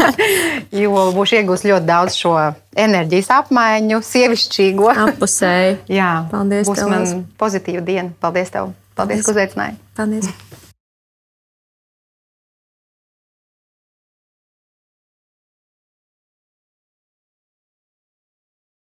[0.82, 2.36] jo būšu iegūst ļoti daudz šo
[2.76, 4.90] enerģijas apmaiņu, sievišķīgo.
[5.08, 5.78] Appusēji.
[6.00, 6.68] Jā, paldies.
[6.68, 6.92] Būs tev.
[6.92, 8.10] man pozitīva diena.
[8.20, 8.74] Paldies tev.
[8.92, 9.28] Paldies, paldies.
[9.28, 9.80] ka uzaicināji.
[9.96, 10.60] Paldies.